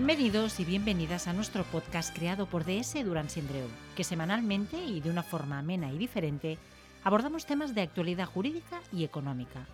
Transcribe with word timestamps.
Bienvenidos 0.00 0.58
y 0.60 0.64
bienvenidas 0.64 1.28
a 1.28 1.34
nuestro 1.34 1.62
podcast 1.62 2.16
creado 2.16 2.46
por 2.46 2.64
DS 2.64 3.04
Durán 3.04 3.28
Sindreu, 3.28 3.68
que 3.94 4.02
semanalmente 4.02 4.82
y 4.82 5.02
de 5.02 5.10
una 5.10 5.22
forma 5.22 5.58
amena 5.58 5.92
y 5.92 5.98
diferente 5.98 6.56
abordamos 7.04 7.44
temas 7.44 7.74
de 7.74 7.82
actualidad 7.82 8.24
jurídica 8.24 8.80
y 8.94 9.04
económica. 9.04 9.66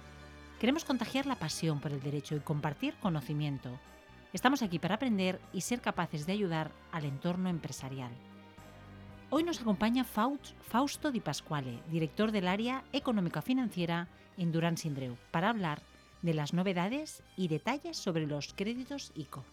Queremos 0.58 0.84
contagiar 0.84 1.26
la 1.26 1.36
pasión 1.36 1.79
por 1.79 1.93
el 1.93 2.02
derecho 2.02 2.34
y 2.34 2.40
compartir 2.40 2.94
conocimiento. 2.94 3.79
Estamos 4.32 4.62
aquí 4.62 4.81
para 4.81 4.96
aprender 4.96 5.40
y 5.53 5.61
ser 5.61 5.81
capaces 5.81 6.26
de 6.26 6.32
ayudar 6.32 6.72
al 6.90 7.04
entorno 7.04 7.48
empresarial. 7.48 8.11
Hoy 9.31 9.45
nos 9.45 9.61
acompaña 9.61 10.03
Fausto 10.03 11.12
Di 11.12 11.20
Pasquale, 11.20 11.79
director 11.89 12.32
del 12.32 12.48
área 12.48 12.82
económica 12.93 13.43
financiera 13.43 14.08
en 14.36 14.50
Durán 14.50 14.76
Sindreu, 14.76 15.17
para 15.31 15.50
hablar 15.50 15.82
de 16.22 16.34
las 16.34 16.53
novedades 16.53 17.22
y 17.36 17.46
detalles 17.46 17.96
sobre 17.96 18.26
los 18.26 18.54
créditos 18.54 19.12
ICO. 19.14 19.45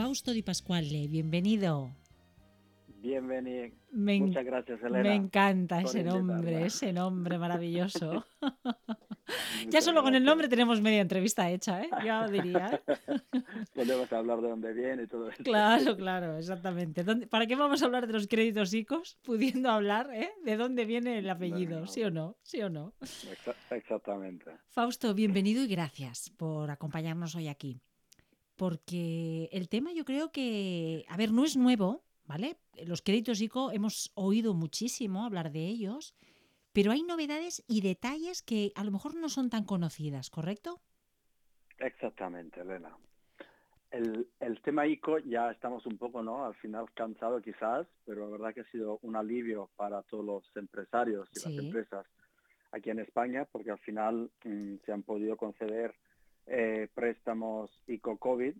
Fausto 0.00 0.32
Di 0.32 0.42
Pasquale, 0.42 1.08
bienvenido. 1.08 1.90
Bienvenido. 3.02 3.76
Muchas 3.92 4.46
gracias, 4.46 4.82
Elena. 4.82 5.02
Me 5.02 5.14
encanta 5.14 5.82
ese 5.82 6.02
nombre, 6.02 6.64
ese 6.64 6.90
nombre 6.90 7.36
maravilloso. 7.36 8.24
ya 9.68 9.82
solo 9.82 10.02
con 10.02 10.14
el 10.14 10.24
nombre 10.24 10.48
tenemos 10.48 10.80
media 10.80 11.02
entrevista 11.02 11.50
hecha, 11.50 11.82
¿eh? 11.82 11.90
Ya 12.02 12.26
diría. 12.28 12.80
Podemos 13.74 14.10
hablar 14.10 14.40
de 14.40 14.48
dónde 14.48 14.72
viene 14.72 15.02
y 15.02 15.06
todo 15.06 15.28
eso. 15.28 15.42
Claro, 15.42 15.94
claro, 15.98 16.38
exactamente. 16.38 17.04
¿Para 17.26 17.44
qué 17.44 17.54
vamos 17.56 17.82
a 17.82 17.84
hablar 17.84 18.06
de 18.06 18.14
los 18.14 18.26
créditos 18.26 18.72
ICOs 18.72 19.18
pudiendo 19.22 19.68
hablar 19.68 20.08
¿eh? 20.14 20.30
de 20.42 20.56
dónde 20.56 20.86
viene 20.86 21.18
el 21.18 21.28
apellido? 21.28 21.86
¿Sí 21.86 22.02
o 22.04 22.10
no? 22.10 22.38
¿Sí 22.42 22.62
o 22.62 22.70
no? 22.70 22.94
Exactamente. 23.70 24.50
Fausto, 24.70 25.12
bienvenido 25.12 25.62
y 25.62 25.68
gracias 25.68 26.30
por 26.38 26.70
acompañarnos 26.70 27.34
hoy 27.34 27.48
aquí 27.48 27.82
porque 28.60 29.48
el 29.52 29.70
tema 29.70 29.90
yo 29.94 30.04
creo 30.04 30.32
que, 30.32 31.06
a 31.08 31.16
ver, 31.16 31.32
no 31.32 31.46
es 31.46 31.56
nuevo, 31.56 32.04
¿vale? 32.26 32.58
Los 32.86 33.00
créditos 33.00 33.40
ICO 33.40 33.72
hemos 33.72 34.12
oído 34.14 34.52
muchísimo 34.52 35.24
hablar 35.24 35.50
de 35.50 35.60
ellos, 35.60 36.14
pero 36.74 36.92
hay 36.92 37.02
novedades 37.02 37.64
y 37.66 37.80
detalles 37.80 38.42
que 38.42 38.72
a 38.74 38.84
lo 38.84 38.90
mejor 38.90 39.14
no 39.14 39.30
son 39.30 39.48
tan 39.48 39.64
conocidas, 39.64 40.28
¿correcto? 40.28 40.82
Exactamente, 41.78 42.60
Elena. 42.60 42.94
El, 43.90 44.28
tema 44.62 44.86
ICO 44.86 45.20
ya 45.20 45.50
estamos 45.52 45.86
un 45.86 45.96
poco, 45.96 46.22
¿no? 46.22 46.44
Al 46.44 46.54
final 46.56 46.84
cansado 46.92 47.40
quizás, 47.40 47.86
pero 48.04 48.26
la 48.26 48.30
verdad 48.30 48.52
que 48.52 48.60
ha 48.60 48.70
sido 48.70 48.98
un 49.00 49.16
alivio 49.16 49.70
para 49.76 50.02
todos 50.02 50.22
los 50.22 50.44
empresarios 50.54 51.30
y 51.34 51.48
las 51.48 51.64
empresas 51.64 52.06
aquí 52.72 52.90
en 52.90 52.98
España, 52.98 53.46
porque 53.50 53.70
al 53.70 53.78
final 53.78 54.30
mm, 54.44 54.74
se 54.84 54.92
han 54.92 55.02
podido 55.02 55.38
conceder 55.38 55.94
eh, 56.50 56.88
préstamos 56.92 57.70
ICO-COVID, 57.86 58.54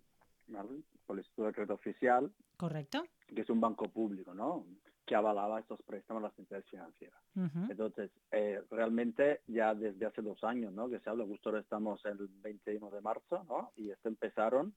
por 1.05 1.15
el 1.15 1.19
Instituto 1.19 1.47
de 1.47 1.53
Crédito 1.53 1.73
Oficial. 1.73 2.31
Correcto. 2.57 3.03
Que 3.33 3.41
es 3.41 3.49
un 3.49 3.59
banco 3.59 3.89
público, 3.89 4.33
¿no? 4.33 4.65
Que 5.05 5.15
avalaba 5.15 5.59
estos 5.59 5.81
préstamos 5.81 6.23
a 6.23 6.27
las 6.27 6.39
entidades 6.39 6.65
financieras. 6.69 7.19
Entonces, 7.69 8.11
eh, 8.31 8.61
realmente 8.69 9.41
ya 9.47 9.73
desde 9.73 10.05
hace 10.05 10.21
dos 10.21 10.41
años, 10.43 10.73
¿no? 10.73 10.89
Que 10.89 10.99
se 10.99 11.09
habla, 11.09 11.25
justo 11.25 11.49
ahora 11.49 11.61
estamos 11.61 12.03
el 12.05 12.29
21 12.41 12.89
de 12.89 13.01
marzo, 13.01 13.43
¿no? 13.49 13.71
Y 13.75 13.89
esto 13.89 14.07
empezaron 14.07 14.73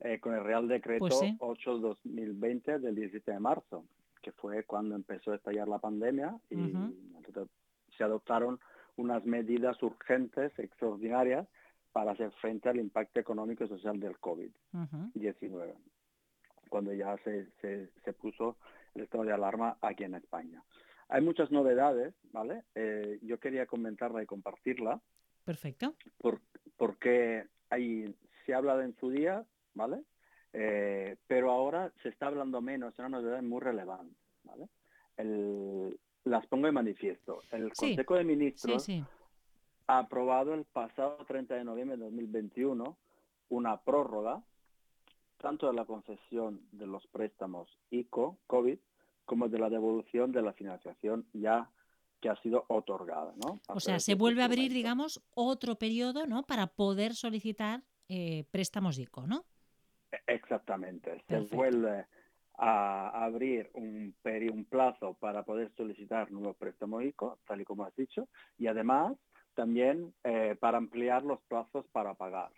eh, 0.00 0.20
con 0.20 0.34
el 0.34 0.44
Real 0.44 0.68
Decreto 0.68 1.06
8-2020 1.06 2.62
pues 2.64 2.82
del 2.82 2.94
17 2.94 3.32
de 3.32 3.40
marzo, 3.40 3.84
que 4.20 4.32
fue 4.32 4.64
cuando 4.64 4.94
empezó 4.94 5.32
a 5.32 5.36
estallar 5.36 5.68
la 5.68 5.78
pandemia 5.78 6.36
y 6.50 6.54
entonces 6.54 7.48
se 7.96 8.04
adoptaron 8.04 8.60
unas 8.96 9.24
medidas 9.24 9.82
urgentes, 9.82 10.56
extraordinarias, 10.58 11.46
para 11.92 12.12
hacer 12.12 12.32
frente 12.32 12.68
al 12.68 12.78
impacto 12.78 13.20
económico 13.20 13.64
y 13.64 13.68
social 13.68 14.00
del 14.00 14.18
COVID-19, 14.18 15.74
cuando 16.68 16.92
ya 16.94 17.16
se, 17.18 17.46
se, 17.60 18.12
puso 18.14 18.56
el 18.94 19.02
estado 19.02 19.24
de 19.24 19.32
alarma 19.32 19.76
aquí 19.82 20.04
en 20.04 20.14
España. 20.14 20.62
Hay 21.08 21.20
muchas 21.20 21.50
novedades, 21.50 22.14
¿vale? 22.32 22.64
Eh, 22.74 23.18
yo 23.22 23.38
quería 23.38 23.66
comentarla 23.66 24.22
y 24.22 24.26
compartirla. 24.26 25.00
Perfecto. 25.44 25.96
porque 26.76 27.48
hay, 27.68 28.14
se 28.46 28.54
ha 28.54 28.58
hablado 28.58 28.82
en 28.82 28.94
su 28.96 29.10
día, 29.10 29.44
¿vale? 29.74 30.04
Eh, 30.52 31.16
pero 31.26 31.50
ahora 31.50 31.92
se 32.02 32.10
está 32.10 32.28
hablando 32.28 32.60
menos, 32.60 32.92
es 32.92 32.98
una 32.98 33.08
novedad 33.08 33.42
muy 33.42 33.60
relevante, 33.60 34.16
¿vale? 34.44 34.68
las 36.24 36.46
pongo 36.46 36.68
en 36.68 36.74
manifiesto. 36.74 37.42
El 37.50 37.72
Consejo 37.72 38.14
de 38.14 38.24
Ministros 38.24 38.84
sí, 38.84 39.04
aprobado 39.86 40.54
el 40.54 40.64
pasado 40.64 41.18
30 41.26 41.54
de 41.54 41.64
noviembre 41.64 41.96
de 41.96 42.04
2021 42.04 42.96
una 43.48 43.80
prórroga 43.82 44.42
tanto 45.42 45.66
de 45.66 45.74
la 45.74 45.84
concesión 45.84 46.60
de 46.70 46.86
los 46.86 47.06
préstamos 47.08 47.68
ICO, 47.90 48.38
COVID, 48.46 48.78
como 49.24 49.48
de 49.48 49.58
la 49.58 49.68
devolución 49.68 50.32
de 50.32 50.40
la 50.40 50.52
financiación 50.52 51.26
ya 51.32 51.68
que 52.20 52.28
ha 52.28 52.36
sido 52.36 52.64
otorgada. 52.68 53.34
¿no? 53.44 53.60
O 53.68 53.80
sea, 53.80 53.98
se 53.98 54.14
vuelve 54.14 54.42
a 54.42 54.46
abrir, 54.46 54.72
digamos, 54.72 55.20
otro 55.34 55.74
periodo 55.76 56.26
¿no? 56.26 56.44
para 56.44 56.68
poder 56.68 57.14
solicitar 57.14 57.82
eh, 58.08 58.44
préstamos 58.50 58.98
ICO, 58.98 59.26
¿no? 59.26 59.44
E-, 60.12 60.34
exactamente. 60.34 61.22
Se 61.28 61.40
vuelve 61.40 62.06
a 62.56 63.24
abrir 63.24 63.70
un, 63.74 64.14
un 64.24 64.64
plazo 64.66 65.14
para 65.14 65.42
poder 65.42 65.72
solicitar 65.76 66.30
nuevos 66.30 66.56
préstamos 66.56 67.02
ICO, 67.02 67.38
tal 67.44 67.60
y 67.60 67.64
como 67.64 67.84
has 67.84 67.96
dicho, 67.96 68.28
y 68.58 68.68
además 68.68 69.16
también 69.54 70.12
eh, 70.24 70.56
para 70.58 70.78
ampliar 70.78 71.22
los 71.22 71.40
plazos 71.42 71.86
para 71.92 72.14
pagar. 72.14 72.50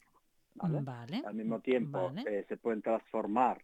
¿vale? 0.54 1.22
Al 1.24 1.34
mismo 1.34 1.60
tiempo 1.60 2.12
eh, 2.26 2.44
se 2.48 2.56
pueden 2.56 2.82
transformar, 2.82 3.62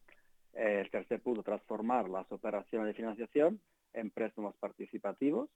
eh, 0.54 0.82
el 0.84 0.90
tercer 0.90 1.20
punto, 1.20 1.42
transformar 1.42 2.08
las 2.08 2.30
operaciones 2.32 2.88
de 2.88 2.94
financiación 2.94 3.60
en 3.92 4.10
préstamos 4.10 4.54
participativos. 4.56 5.48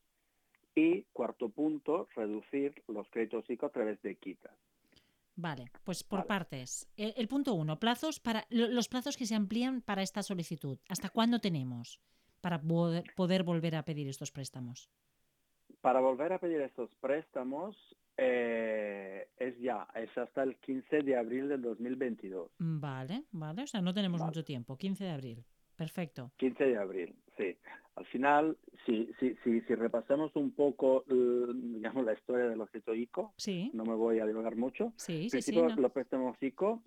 Y 0.76 1.02
cuarto 1.12 1.50
punto, 1.50 2.08
reducir 2.16 2.82
los 2.88 3.08
créditos 3.08 3.48
ICO 3.48 3.66
a 3.66 3.70
través 3.70 4.02
de 4.02 4.16
quitas. 4.16 4.52
Vale, 5.36 5.70
pues 5.84 6.02
por 6.02 6.26
partes. 6.26 6.88
El, 6.96 7.28
punto 7.28 7.54
uno, 7.54 7.78
plazos 7.78 8.18
para 8.18 8.44
los 8.50 8.88
plazos 8.88 9.16
que 9.16 9.26
se 9.26 9.36
amplían 9.36 9.82
para 9.82 10.02
esta 10.02 10.22
solicitud. 10.22 10.78
¿Hasta 10.88 11.10
cuándo 11.10 11.40
tenemos 11.40 12.00
para 12.40 12.60
poder 12.60 13.42
volver 13.44 13.76
a 13.76 13.84
pedir 13.84 14.08
estos 14.08 14.32
préstamos? 14.32 14.90
Para 15.84 16.00
volver 16.00 16.32
a 16.32 16.38
pedir 16.38 16.62
estos 16.62 16.88
préstamos 16.94 17.76
eh, 18.16 19.28
es 19.36 19.60
ya, 19.60 19.86
es 19.94 20.16
hasta 20.16 20.42
el 20.42 20.56
15 20.56 21.02
de 21.02 21.14
abril 21.14 21.50
del 21.50 21.60
2022. 21.60 22.52
Vale, 22.58 23.24
vale, 23.32 23.64
o 23.64 23.66
sea, 23.66 23.82
no 23.82 23.92
tenemos 23.92 24.22
mucho 24.22 24.42
tiempo, 24.42 24.78
15 24.78 25.04
de 25.04 25.10
abril. 25.10 25.44
Perfecto. 25.76 26.32
15 26.38 26.64
de 26.64 26.78
abril, 26.78 27.14
sí. 27.36 27.58
Al 27.96 28.06
final, 28.06 28.56
si, 28.86 29.10
si, 29.20 29.36
si, 29.44 29.60
si 29.60 29.74
repasamos 29.74 30.34
un 30.36 30.52
poco, 30.52 31.04
digamos, 31.06 32.02
la 32.02 32.14
historia 32.14 32.46
de 32.46 32.56
los 32.56 32.70
ICO, 32.74 33.34
sí. 33.36 33.70
no 33.74 33.84
me 33.84 33.94
voy 33.94 34.20
a 34.20 34.26
divagar 34.26 34.56
mucho. 34.56 34.94
Sí, 34.96 35.28
sí, 35.28 35.42
sí 35.42 35.52
Los 35.52 35.92
préstamos 35.92 36.42
ICO 36.42 36.82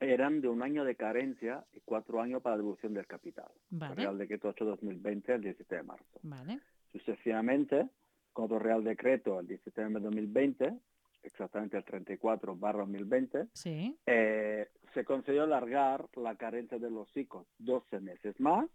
eran 0.00 0.42
de 0.42 0.48
un 0.48 0.62
año 0.62 0.84
de 0.84 0.96
carencia 0.96 1.64
y 1.72 1.80
cuatro 1.80 2.20
años 2.20 2.42
para 2.42 2.58
devolución 2.58 2.92
del 2.92 3.06
capital. 3.06 3.48
Vale. 3.70 3.94
Real 3.94 4.18
Decreto 4.18 4.54
8-2020, 4.54 5.30
el 5.30 5.40
17 5.40 5.76
de 5.76 5.82
marzo. 5.82 6.20
Vale. 6.20 6.60
Sucesivamente, 6.98 7.88
con 8.32 8.46
otro 8.46 8.58
Real 8.58 8.84
Decreto 8.84 9.40
el 9.40 9.46
17 9.46 9.84
de 9.88 10.00
2020, 10.00 10.74
exactamente 11.22 11.76
el 11.76 11.84
34 11.84 12.56
barra 12.56 12.80
2020, 12.80 13.48
eh, 14.06 14.68
se 14.94 15.04
concedió 15.04 15.42
alargar 15.42 16.06
la 16.14 16.36
carencia 16.36 16.78
de 16.78 16.90
los 16.90 17.14
ICOs 17.16 17.46
12 17.58 18.00
meses 18.00 18.38
más, 18.40 18.68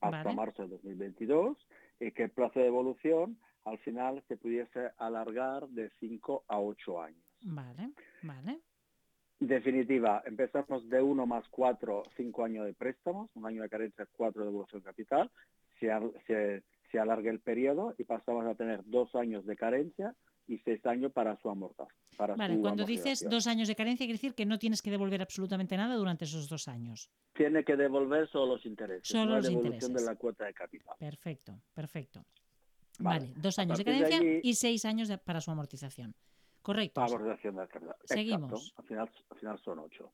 hasta 0.00 0.32
marzo 0.32 0.62
de 0.62 0.68
2022, 0.70 1.56
y 2.00 2.12
que 2.12 2.24
el 2.24 2.30
plazo 2.30 2.58
de 2.58 2.66
devolución 2.66 3.38
al 3.64 3.78
final 3.78 4.22
se 4.26 4.36
pudiese 4.36 4.90
alargar 4.96 5.68
de 5.68 5.90
5 6.00 6.44
a 6.48 6.58
8 6.58 7.02
años. 7.02 7.22
Vale, 7.42 7.90
vale. 8.22 8.60
Definitiva, 9.38 10.22
empezamos 10.26 10.88
de 10.88 11.00
1 11.00 11.26
más 11.26 11.48
4, 11.48 12.02
5 12.16 12.44
años 12.44 12.66
de 12.66 12.74
préstamos, 12.74 13.30
un 13.34 13.46
año 13.46 13.62
de 13.62 13.68
carencia, 13.68 14.06
4 14.16 14.42
de 14.42 14.48
devolución 14.48 14.82
capital. 14.82 15.30
Se, 15.78 15.88
se, 16.26 16.62
se 16.90 16.98
alarga 16.98 17.30
el 17.30 17.40
periodo 17.40 17.94
y 17.98 18.04
pasamos 18.04 18.46
a 18.46 18.54
tener 18.54 18.82
dos 18.84 19.14
años 19.14 19.46
de 19.46 19.56
carencia 19.56 20.14
y 20.46 20.58
seis 20.58 20.84
años 20.84 21.12
para 21.12 21.36
su 21.40 21.48
amortaje. 21.48 21.94
vale, 22.36 22.58
cuando 22.60 22.84
dices 22.84 23.24
dos 23.28 23.46
años 23.46 23.68
de 23.68 23.76
carencia, 23.76 24.04
quiere 24.04 24.14
decir 24.14 24.34
que 24.34 24.44
no 24.46 24.58
tienes 24.58 24.82
que 24.82 24.90
devolver 24.90 25.22
absolutamente 25.22 25.76
nada 25.76 25.94
durante 25.94 26.24
esos 26.24 26.48
dos 26.48 26.66
años. 26.66 27.10
Tiene 27.34 27.64
que 27.64 27.76
devolver 27.76 28.28
solo 28.28 28.54
los 28.54 28.66
intereses, 28.66 29.06
solo 29.06 29.36
la 29.36 29.40
devolución 29.40 29.94
de 29.94 30.02
la 30.02 30.16
cuota 30.16 30.46
de 30.46 30.54
capital. 30.54 30.96
Perfecto, 30.98 31.60
perfecto. 31.72 32.24
Vale, 32.98 33.32
dos 33.36 33.58
años 33.58 33.78
de 33.78 33.84
carencia 33.84 34.20
y 34.42 34.54
seis 34.54 34.84
años 34.84 35.10
para 35.24 35.40
su 35.40 35.50
amortización. 35.50 36.14
Correcto. 36.62 37.00
Amortización 37.00 37.56
del 37.56 37.68
capital. 37.68 37.96
Seguimos. 38.04 38.74
Al 38.76 38.84
final, 38.84 39.10
al 39.30 39.38
final 39.38 39.58
son 39.60 39.78
ocho. 39.78 40.12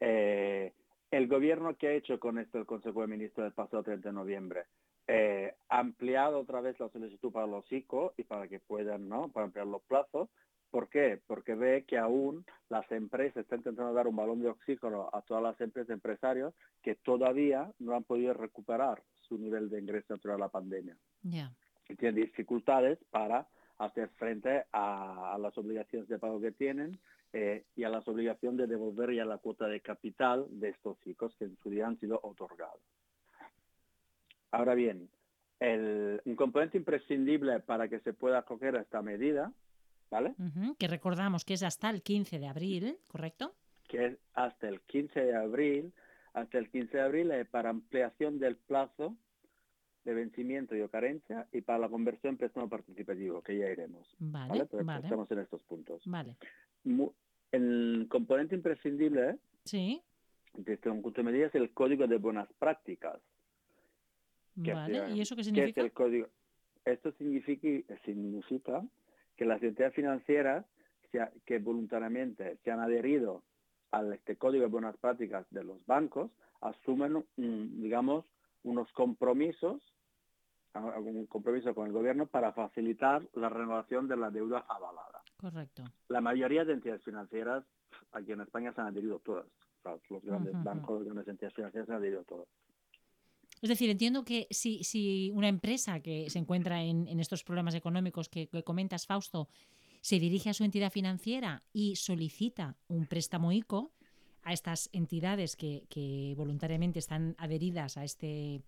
Eh, 0.00 0.72
el 1.10 1.28
gobierno 1.28 1.76
que 1.76 1.88
ha 1.88 1.92
hecho 1.92 2.18
con 2.18 2.38
esto 2.38 2.58
el 2.58 2.66
Consejo 2.66 3.00
de 3.00 3.06
Ministros 3.06 3.44
del 3.44 3.52
pasado 3.52 3.82
30 3.82 4.08
de 4.08 4.12
noviembre 4.12 4.64
eh, 5.10 5.54
ampliado 5.70 6.38
otra 6.38 6.60
vez 6.60 6.78
la 6.78 6.90
solicitud 6.90 7.32
para 7.32 7.46
los 7.46 7.70
ICO 7.72 8.12
y 8.18 8.24
para 8.24 8.46
que 8.46 8.60
puedan, 8.60 9.08
¿no? 9.08 9.28
Para 9.30 9.46
ampliar 9.46 9.66
los 9.66 9.82
plazos. 9.82 10.28
¿Por 10.70 10.90
qué? 10.90 11.18
Porque 11.26 11.54
ve 11.54 11.84
que 11.86 11.96
aún 11.96 12.44
las 12.68 12.90
empresas 12.92 13.38
están 13.38 13.60
intentando 13.60 13.94
dar 13.94 14.06
un 14.06 14.16
balón 14.16 14.42
de 14.42 14.50
oxígeno 14.50 15.08
a 15.14 15.22
todas 15.22 15.42
las 15.42 15.58
empresas 15.62 15.94
empresarios 15.94 16.52
que 16.82 16.94
todavía 16.94 17.72
no 17.78 17.96
han 17.96 18.04
podido 18.04 18.34
recuperar 18.34 19.02
su 19.22 19.38
nivel 19.38 19.70
de 19.70 19.80
ingreso 19.80 20.18
durante 20.18 20.40
la 20.40 20.48
pandemia. 20.50 20.96
Y 21.88 21.96
tienen 21.96 22.22
dificultades 22.22 22.98
para 23.10 23.48
hacer 23.78 24.10
frente 24.10 24.64
a, 24.72 25.38
las 25.40 25.56
obligaciones 25.56 26.06
de 26.08 26.18
pago 26.18 26.38
que 26.38 26.52
tienen 26.52 27.00
eh, 27.32 27.64
y 27.76 27.84
a 27.84 27.88
las 27.88 28.06
obligaciones 28.08 28.58
de 28.58 28.66
devolver 28.66 29.14
ya 29.14 29.24
la 29.24 29.38
cuota 29.38 29.66
de 29.68 29.80
capital 29.80 30.46
de 30.50 30.68
estos 30.68 31.00
chicos 31.00 31.34
que 31.38 31.46
en 31.46 31.56
su 31.62 31.70
día 31.70 31.86
han 31.86 31.98
sido 31.98 32.20
otorgados. 32.22 32.82
Ahora 34.50 34.74
bien, 34.74 35.10
un 35.60 36.36
componente 36.36 36.78
imprescindible 36.78 37.60
para 37.60 37.88
que 37.88 38.00
se 38.00 38.12
pueda 38.12 38.38
acoger 38.38 38.76
a 38.76 38.80
esta 38.80 39.02
medida, 39.02 39.52
¿vale? 40.10 40.34
que 40.78 40.88
recordamos 40.88 41.44
que 41.44 41.54
es 41.54 41.62
hasta 41.62 41.90
el 41.90 42.02
15 42.02 42.38
de 42.38 42.46
abril, 42.46 42.98
¿correcto? 43.08 43.54
Que 43.88 44.06
es 44.06 44.18
hasta 44.34 44.68
el 44.68 44.80
15 44.82 45.20
de 45.20 45.36
abril, 45.36 45.92
hasta 46.32 46.58
el 46.58 46.70
15 46.70 46.96
de 46.96 47.02
abril 47.02 47.30
eh, 47.32 47.44
para 47.44 47.70
ampliación 47.70 48.38
del 48.38 48.56
plazo 48.56 49.16
de 50.04 50.14
vencimiento 50.14 50.74
y 50.74 50.80
o 50.80 50.88
carencia 50.88 51.46
y 51.52 51.60
para 51.60 51.80
la 51.80 51.88
conversión 51.88 52.32
en 52.32 52.38
préstamo 52.38 52.68
participativo, 52.68 53.42
que 53.42 53.58
ya 53.58 53.70
iremos. 53.70 54.08
Vale, 54.18 54.66
¿vale? 54.72 55.02
estamos 55.04 55.30
en 55.30 55.38
estos 55.40 55.62
puntos. 55.64 56.02
Vale. 56.06 56.36
El 57.50 58.06
componente 58.08 58.54
imprescindible 58.54 59.30
¿eh? 59.30 59.38
sí. 59.64 60.02
desde 60.54 60.90
un 60.90 61.02
punto 61.02 61.20
de 61.22 61.30
medida 61.30 61.46
es 61.46 61.54
el 61.54 61.72
código 61.72 62.06
de 62.06 62.16
buenas 62.16 62.48
prácticas. 62.58 63.20
Vale, 64.58 65.10
¿y 65.14 65.20
eso 65.20 65.36
qué 65.36 65.44
significa? 65.44 65.80
el 65.80 65.92
código? 65.92 66.28
Esto 66.84 67.12
significa, 67.12 67.94
significa 68.04 68.82
que 69.36 69.44
las 69.44 69.62
entidades 69.62 69.94
financieras 69.94 70.64
que 71.44 71.58
voluntariamente 71.58 72.58
se 72.64 72.70
han 72.70 72.80
adherido 72.80 73.42
a 73.92 74.02
este 74.14 74.36
código 74.36 74.64
de 74.64 74.70
buenas 74.70 74.96
prácticas 74.98 75.46
de 75.50 75.64
los 75.64 75.84
bancos 75.86 76.30
asumen, 76.60 77.24
digamos, 77.36 78.24
unos 78.64 78.90
compromisos, 78.92 79.80
un 80.74 81.26
compromiso 81.26 81.74
con 81.74 81.86
el 81.86 81.92
gobierno 81.92 82.26
para 82.26 82.52
facilitar 82.52 83.22
la 83.34 83.48
renovación 83.48 84.08
de 84.08 84.16
la 84.16 84.30
deuda 84.30 84.66
avalada. 84.68 85.22
Correcto. 85.38 85.84
La 86.08 86.20
mayoría 86.20 86.64
de 86.64 86.74
entidades 86.74 87.02
financieras 87.04 87.64
aquí 88.12 88.32
en 88.32 88.40
España 88.40 88.72
se 88.72 88.80
han 88.80 88.88
adherido 88.88 89.20
todas. 89.20 89.46
los 90.10 90.24
grandes 90.24 90.52
bancos, 90.62 90.98
las 90.98 91.04
grandes 91.04 91.28
entidades 91.28 91.54
financieras 91.54 91.86
se 91.86 91.92
han 91.92 91.98
adherido 91.98 92.24
todas. 92.24 92.48
Es 93.60 93.68
decir, 93.68 93.90
entiendo 93.90 94.24
que 94.24 94.46
si, 94.50 94.84
si 94.84 95.30
una 95.34 95.48
empresa 95.48 96.00
que 96.00 96.30
se 96.30 96.38
encuentra 96.38 96.82
en, 96.82 97.20
estos 97.20 97.42
problemas 97.44 97.74
económicos 97.74 98.28
que, 98.28 98.48
comentas, 98.64 99.06
Fausto, 99.06 99.48
se 100.00 100.20
dirige 100.20 100.50
a 100.50 100.54
su 100.54 100.64
entidad 100.64 100.92
financiera 100.92 101.64
y 101.72 101.96
solicita 101.96 102.76
un 102.86 103.06
préstamo 103.06 103.52
ICO 103.52 103.92
a 104.42 104.52
estas 104.52 104.88
entidades 104.92 105.56
que, 105.56 105.86
que 105.90 106.34
voluntariamente 106.36 107.00
están 107.00 107.34
adheridas 107.38 107.96
a 107.96 108.04
este, 108.04 108.62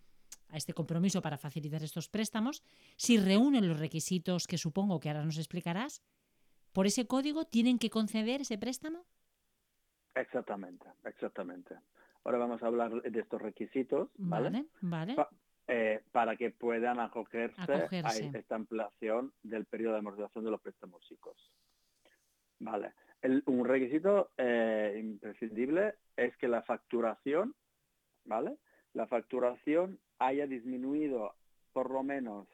a 0.48 0.56
este 0.56 0.74
compromiso 0.74 1.22
para 1.22 1.38
facilitar 1.38 1.82
estos 1.82 2.08
préstamos, 2.08 2.62
si 2.96 3.18
reúnen 3.18 3.68
los 3.68 3.78
requisitos 3.78 4.46
que 4.46 4.58
supongo 4.58 5.00
que 5.00 5.08
ahora 5.08 5.24
nos 5.24 5.38
explicarás, 5.38 6.02
por 6.72 6.86
ese 6.86 7.06
código 7.06 7.44
tienen 7.44 7.78
que 7.78 7.90
conceder 7.90 8.40
ese 8.40 8.58
préstamo. 8.58 9.06
Exactamente, 10.14 10.86
exactamente. 11.04 11.76
Ahora 12.24 12.38
vamos 12.38 12.62
a 12.62 12.66
hablar 12.66 13.02
de 13.02 13.20
estos 13.20 13.40
requisitos, 13.40 14.10
¿vale? 14.16 14.66
Vale, 14.80 15.16
eh, 15.66 16.02
para 16.10 16.36
que 16.36 16.50
puedan 16.50 16.98
acogerse, 16.98 17.72
a 17.72 18.10
esta 18.16 18.56
ampliación 18.56 19.32
del 19.42 19.66
periodo 19.66 19.92
de 19.94 20.00
amortización 20.00 20.44
de 20.44 20.50
los 20.50 20.60
préstamos 20.60 21.00
chicos. 21.04 21.52
Vale. 22.58 22.92
un 23.46 23.64
requisito 23.64 24.30
eh, 24.36 24.98
imprescindible 25.00 25.94
es 26.16 26.36
que 26.36 26.48
la 26.48 26.62
facturación, 26.62 27.54
¿vale? 28.24 28.56
La 28.92 29.06
facturación 29.06 29.98
haya 30.18 30.46
disminuido 30.46 31.34
por 31.72 31.90
lo 31.90 32.02
menos 32.02 32.48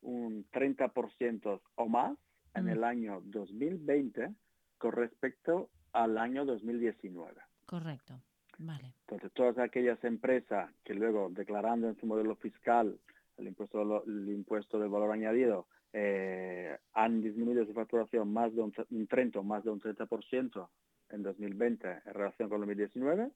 un 0.00 0.48
30% 0.50 1.60
o 1.74 1.88
más 1.88 2.16
en 2.54 2.64
mm. 2.64 2.68
el 2.70 2.84
año 2.84 3.20
2020 3.24 4.34
con 4.78 4.92
respecto 4.92 5.70
al 5.92 6.18
año 6.18 6.44
2019. 6.44 7.40
Correcto. 7.66 8.20
Entonces, 8.58 9.32
todas 9.32 9.58
aquellas 9.58 10.02
empresas 10.04 10.70
que 10.84 10.94
luego 10.94 11.28
declarando 11.30 11.88
en 11.88 11.96
su 11.96 12.06
modelo 12.06 12.36
fiscal 12.36 12.98
el 13.36 13.46
impuesto, 13.46 14.04
el 14.06 14.28
impuesto 14.30 14.78
del 14.78 14.88
valor 14.88 15.12
añadido 15.12 15.66
eh, 15.92 16.76
han 16.94 17.22
disminuido 17.22 17.64
su 17.64 17.72
facturación 17.72 18.32
más 18.32 18.54
de 18.54 18.62
un, 18.62 19.06
30 19.06 19.38
o 19.38 19.42
más 19.42 19.64
de 19.64 19.70
un 19.70 19.80
30% 19.80 20.68
en 21.10 21.22
2020 21.22 21.88
en 22.04 22.14
relación 22.14 22.48
con 22.48 22.60
2019, 22.60 23.30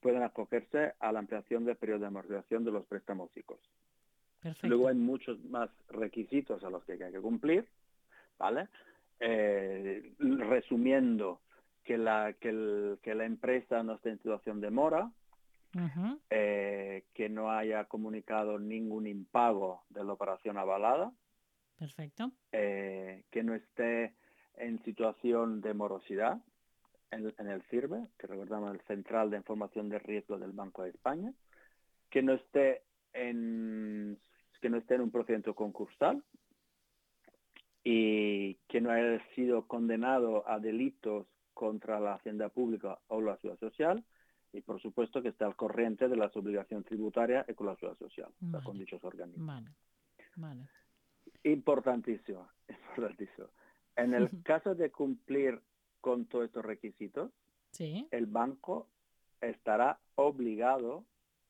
pueden 0.00 0.22
acogerse 0.22 0.94
a 0.98 1.12
la 1.12 1.20
ampliación 1.20 1.64
del 1.64 1.76
periodo 1.76 2.00
de 2.00 2.06
amortización 2.06 2.64
de 2.64 2.72
los 2.72 2.84
préstamos 2.86 3.30
chicos. 3.32 3.60
Luego 4.62 4.88
hay 4.88 4.96
muchos 4.96 5.38
más 5.44 5.70
requisitos 5.88 6.64
a 6.64 6.70
los 6.70 6.82
que 6.84 6.92
hay 6.94 7.12
que 7.12 7.20
cumplir, 7.20 7.64
¿vale? 8.38 8.68
Eh, 9.20 10.12
resumiendo, 10.18 11.40
que 11.84 11.98
la, 11.98 12.34
que, 12.34 12.96
que 13.02 13.14
la 13.14 13.24
empresa 13.24 13.82
no 13.82 13.94
esté 13.94 14.10
en 14.10 14.18
situación 14.18 14.60
de 14.60 14.70
mora, 14.70 15.10
eh, 16.30 17.04
que 17.14 17.28
no 17.28 17.50
haya 17.50 17.84
comunicado 17.86 18.58
ningún 18.58 19.06
impago 19.06 19.84
de 19.88 20.04
la 20.04 20.12
operación 20.12 20.58
avalada. 20.58 21.12
Perfecto. 21.78 22.30
Eh, 22.52 23.24
que 23.30 23.42
no 23.42 23.54
esté 23.54 24.14
en 24.54 24.82
situación 24.84 25.60
de 25.60 25.74
morosidad 25.74 26.38
en, 27.10 27.32
en, 27.38 27.46
el 27.48 27.62
CIRBE, 27.62 28.06
que 28.18 28.26
recordamos 28.26 28.72
el 28.72 28.80
Central 28.82 29.30
de 29.30 29.38
Información 29.38 29.88
de 29.88 29.98
Riesgo 29.98 30.38
del 30.38 30.52
Banco 30.52 30.82
de 30.82 30.90
España, 30.90 31.32
que 32.10 32.22
no 32.22 32.34
esté 32.34 32.82
en 33.14 34.18
que 34.60 34.70
no 34.70 34.76
esté 34.78 34.94
en 34.94 35.00
un 35.00 35.10
procedimiento 35.10 35.54
concursal 35.54 36.22
y 37.82 38.54
que 38.68 38.80
no 38.80 38.92
haya 38.92 39.20
sido 39.34 39.66
condenado 39.66 40.48
a 40.48 40.60
delitos 40.60 41.26
contra 41.54 42.00
la 42.00 42.14
hacienda 42.14 42.48
pública 42.48 42.98
o 43.08 43.20
la 43.20 43.36
ciudad 43.36 43.58
social 43.58 44.04
y 44.52 44.60
por 44.60 44.80
supuesto 44.80 45.22
que 45.22 45.28
esté 45.28 45.44
al 45.44 45.56
corriente 45.56 46.08
de 46.08 46.16
las 46.16 46.36
obligaciones 46.36 46.86
tributarias 46.86 47.48
y 47.48 47.54
con 47.54 47.66
la 47.66 47.76
ciudad 47.76 47.96
social, 47.98 48.30
con 48.64 48.78
dichos 48.78 49.02
organismos. 49.02 49.46
Importantísimo, 51.44 52.48
importantísimo. 52.68 53.48
En 53.96 54.14
el 54.14 54.42
caso 54.42 54.74
de 54.74 54.90
cumplir 54.90 55.60
con 56.00 56.26
todos 56.26 56.46
estos 56.46 56.64
requisitos, 56.64 57.30
el 58.10 58.26
banco 58.26 58.88
estará 59.40 59.98
obligado 60.16 61.04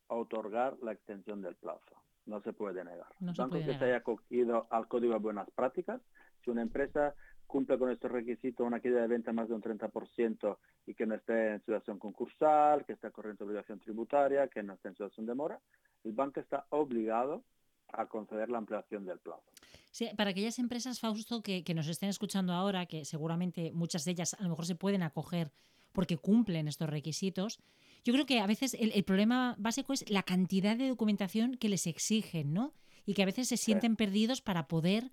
a 0.09 0.15
otorgar 0.15 0.77
la 0.83 0.93
extensión 0.93 1.43
del 1.43 1.57
plazo. 1.57 1.97
No 2.27 2.41
se 2.43 2.53
puede 2.53 2.85
negar. 2.85 3.09
No 3.19 3.31
el 3.33 3.37
banco 3.37 3.57
que 3.57 3.79
se 3.79 3.85
haya 3.85 3.97
acogido 3.97 4.69
al 4.71 4.87
Código 4.87 5.15
de 5.15 5.19
Buenas 5.19 5.51
Prácticas, 5.51 6.01
si 6.45 6.51
una 6.51 6.63
empresa 6.63 7.15
cumple 7.53 7.79
con 7.79 7.91
estos 7.91 8.11
requisitos 8.11 8.67
una 8.67 8.81
caída 8.81 9.03
de 9.03 9.09
venta 9.09 9.31
más 9.31 9.47
de 9.47 9.55
un 9.55 9.61
30% 9.61 10.57
y 10.87 10.95
que 10.95 11.05
no 11.05 11.17
esté 11.17 11.53
en 11.53 11.59
situación 11.61 11.99
concursal, 11.99 12.87
que 12.87 12.95
esté 12.95 13.11
corriente 13.11 13.45
obligación 13.45 13.79
tributaria, 13.79 14.49
que 14.49 14.63
no 14.63 14.73
esté 14.73 14.89
en 14.89 14.95
situación 14.95 15.27
de 15.27 15.35
mora, 15.35 15.61
el 16.03 16.13
banco 16.13 16.41
está 16.41 16.65
obligado 16.71 17.45
a 17.89 18.07
conceder 18.07 18.49
la 18.49 18.57
ampliación 18.57 19.05
del 19.05 19.19
plazo. 19.19 19.43
Sí, 19.91 20.09
para 20.17 20.31
aquellas 20.31 20.59
empresas, 20.59 20.99
Fausto, 20.99 21.43
que, 21.43 21.63
nos 21.75 21.89
estén 21.89 22.09
escuchando 22.09 22.55
ahora, 22.55 22.87
que 22.87 23.05
seguramente 23.05 23.71
muchas 23.75 24.07
de 24.07 24.13
ellas 24.13 24.33
a 24.33 24.43
lo 24.43 24.49
mejor 24.49 24.65
se 24.65 24.75
pueden 24.75 25.03
acoger 25.03 25.53
porque 25.93 26.17
cumplen 26.17 26.69
estos 26.69 26.89
requisitos, 26.89 27.61
yo 28.03 28.15
creo 28.15 28.25
que 28.25 28.41
a 28.41 28.47
veces 28.47 28.75
el, 28.81 29.05
problema 29.05 29.57
básico 29.59 29.93
es 29.93 30.09
la 30.11 30.23
cantidad 30.23 30.75
de 30.75 30.89
documentación 30.89 31.59
que 31.59 31.69
les 31.69 31.87
exigen, 31.87 32.55
¿no? 32.55 32.73
Y 33.05 33.13
que 33.13 33.23
a 33.23 33.27
veces 33.27 33.47
se 33.47 33.59
sienten 33.59 33.97
perdidos 33.97 34.41
para 34.41 34.69
poder 34.69 35.13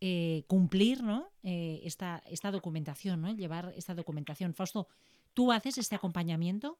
eh, 0.00 0.44
cumplir 0.46 1.02
¿no? 1.02 1.30
Eh, 1.42 1.80
esta, 1.84 2.22
esta 2.26 2.50
documentación, 2.50 3.20
¿no? 3.20 3.34
llevar 3.34 3.72
esta 3.76 3.94
documentación. 3.94 4.54
Fausto, 4.54 4.88
¿tú 5.32 5.52
haces 5.52 5.78
este 5.78 5.94
acompañamiento? 5.94 6.78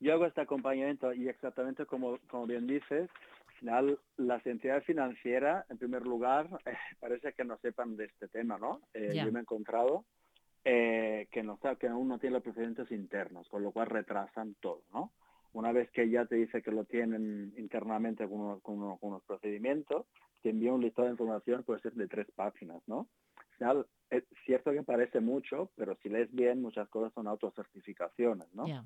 Yo 0.00 0.14
hago 0.14 0.26
este 0.26 0.40
acompañamiento 0.40 1.12
y 1.12 1.28
exactamente 1.28 1.86
como, 1.86 2.18
como 2.28 2.46
bien 2.46 2.66
dices, 2.66 3.10
al 3.48 3.54
final 3.58 3.98
las 4.16 4.46
entidades 4.46 4.84
financieras, 4.84 5.68
en 5.70 5.78
primer 5.78 6.02
lugar, 6.02 6.48
eh, 6.66 6.76
parece 7.00 7.32
que 7.32 7.44
no 7.44 7.58
sepan 7.58 7.96
de 7.96 8.06
este 8.06 8.28
tema, 8.28 8.58
¿no? 8.58 8.80
yo 8.94 9.32
me 9.32 9.40
he 9.40 9.42
encontrado 9.42 10.04
que, 10.64 11.42
no, 11.42 11.58
que 11.78 11.88
aún 11.88 12.08
no 12.08 12.18
tienen 12.18 12.34
los 12.34 12.42
procedimientos 12.42 12.90
internos, 12.92 13.48
con 13.48 13.62
lo 13.62 13.72
cual 13.72 13.86
retrasan 13.86 14.54
todo, 14.60 14.82
¿no? 14.92 15.12
Una 15.54 15.72
vez 15.72 15.90
que 15.90 16.10
ya 16.10 16.26
te 16.26 16.36
dice 16.36 16.60
que 16.60 16.70
lo 16.70 16.84
tienen 16.84 17.54
internamente 17.56 18.28
con 18.28 18.60
con 18.60 18.98
unos 19.00 19.22
procedimientos, 19.22 20.04
te 20.42 20.50
envía 20.50 20.72
un 20.72 20.82
listado 20.82 21.06
de 21.06 21.12
información, 21.12 21.62
puede 21.64 21.80
ser 21.80 21.94
de 21.94 22.08
tres 22.08 22.26
páginas, 22.34 22.82
¿no? 22.86 23.08
es 24.10 24.24
cierto 24.46 24.72
que 24.72 24.82
parece 24.82 25.20
mucho, 25.20 25.70
pero 25.76 25.96
si 26.02 26.08
lees 26.08 26.32
bien, 26.32 26.62
muchas 26.62 26.88
cosas 26.88 27.12
son 27.12 27.26
autocertificaciones, 27.26 28.46
¿no? 28.54 28.66
Ya, 28.66 28.84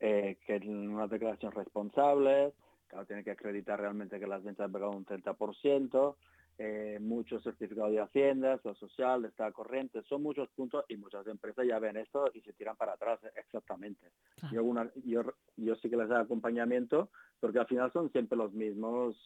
Eh, 0.00 0.38
que 0.46 0.56
una 0.56 1.06
declaración 1.06 1.52
responsable, 1.52 2.52
claro, 2.86 3.06
tiene 3.06 3.24
que 3.24 3.30
acreditar 3.30 3.80
realmente 3.80 4.20
que 4.20 4.26
las 4.26 4.42
ventas 4.42 4.66
han 4.66 4.72
pegado 4.72 4.92
un 4.92 5.04
30%, 5.04 6.16
eh, 6.60 6.98
muchos 7.00 7.42
certificados 7.44 7.92
de 7.92 8.00
Hacienda, 8.00 8.60
lo 8.64 8.74
social, 8.74 9.22
de 9.22 9.28
estado 9.28 9.52
corriente, 9.52 10.02
son 10.02 10.22
muchos 10.22 10.48
puntos 10.50 10.84
y 10.88 10.96
muchas 10.96 11.24
empresas 11.28 11.64
ya 11.66 11.78
ven 11.78 11.96
esto 11.96 12.30
y 12.34 12.40
se 12.40 12.52
tiran 12.52 12.76
para 12.76 12.94
atrás 12.94 13.20
exactamente. 13.36 14.10
Yo, 14.50 14.64
una, 14.64 14.90
yo, 15.04 15.22
yo 15.56 15.76
sí 15.76 15.88
que 15.88 15.96
les 15.96 16.08
doy 16.08 16.18
acompañamiento 16.20 17.10
porque 17.38 17.60
al 17.60 17.66
final 17.66 17.92
son 17.92 18.10
siempre 18.10 18.36
los 18.36 18.52
mismos, 18.52 19.16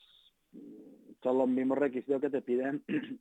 son 1.22 1.38
los 1.38 1.48
mismos 1.48 1.78
requisitos 1.78 2.20
que 2.20 2.30
te 2.30 2.42
piden 2.42 2.84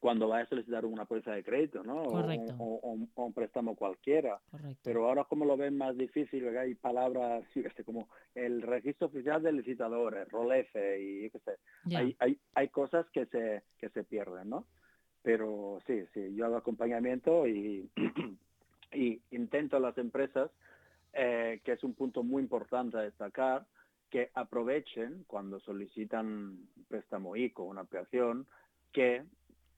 cuando 0.00 0.28
vayas 0.28 0.46
a 0.46 0.50
solicitar 0.50 0.84
una 0.84 1.04
póliza 1.04 1.32
de 1.32 1.44
crédito, 1.44 1.82
¿no? 1.82 2.02
O, 2.02 2.98
un 3.14 3.32
préstamo 3.32 3.74
cualquiera. 3.74 4.40
Pero 4.82 5.08
ahora 5.08 5.24
como 5.24 5.44
lo 5.44 5.56
ven 5.56 5.76
más 5.76 5.96
difícil, 5.96 6.46
hay 6.56 6.74
palabras 6.74 7.44
este, 7.54 7.84
como 7.84 8.08
el 8.34 8.62
registro 8.62 9.08
oficial 9.08 9.42
de 9.42 9.52
licitadores, 9.52 10.28
ROLEFE 10.28 11.00
y 11.00 11.30
qué 11.30 11.38
sé. 11.40 11.96
Hay, 11.96 12.16
hay, 12.18 12.38
hay 12.54 12.68
cosas 12.68 13.06
que 13.10 13.26
se, 13.26 13.62
que 13.78 13.88
se 13.90 14.04
pierden, 14.04 14.50
¿no? 14.50 14.66
Pero 15.22 15.78
sí, 15.86 16.04
sí, 16.12 16.34
yo 16.34 16.44
hago 16.44 16.56
acompañamiento 16.56 17.46
y, 17.48 17.90
y 18.92 19.22
intento 19.30 19.78
a 19.78 19.80
las 19.80 19.96
empresas, 19.96 20.50
eh, 21.14 21.60
que 21.64 21.72
es 21.72 21.82
un 21.82 21.94
punto 21.94 22.22
muy 22.22 22.42
importante 22.42 22.98
a 22.98 23.02
destacar, 23.02 23.66
que 24.10 24.30
aprovechen 24.34 25.24
cuando 25.26 25.60
solicitan 25.60 26.58
préstamo 26.88 27.36
ICO, 27.36 27.64
una 27.64 27.80
ampliación, 27.82 28.46
que 28.92 29.24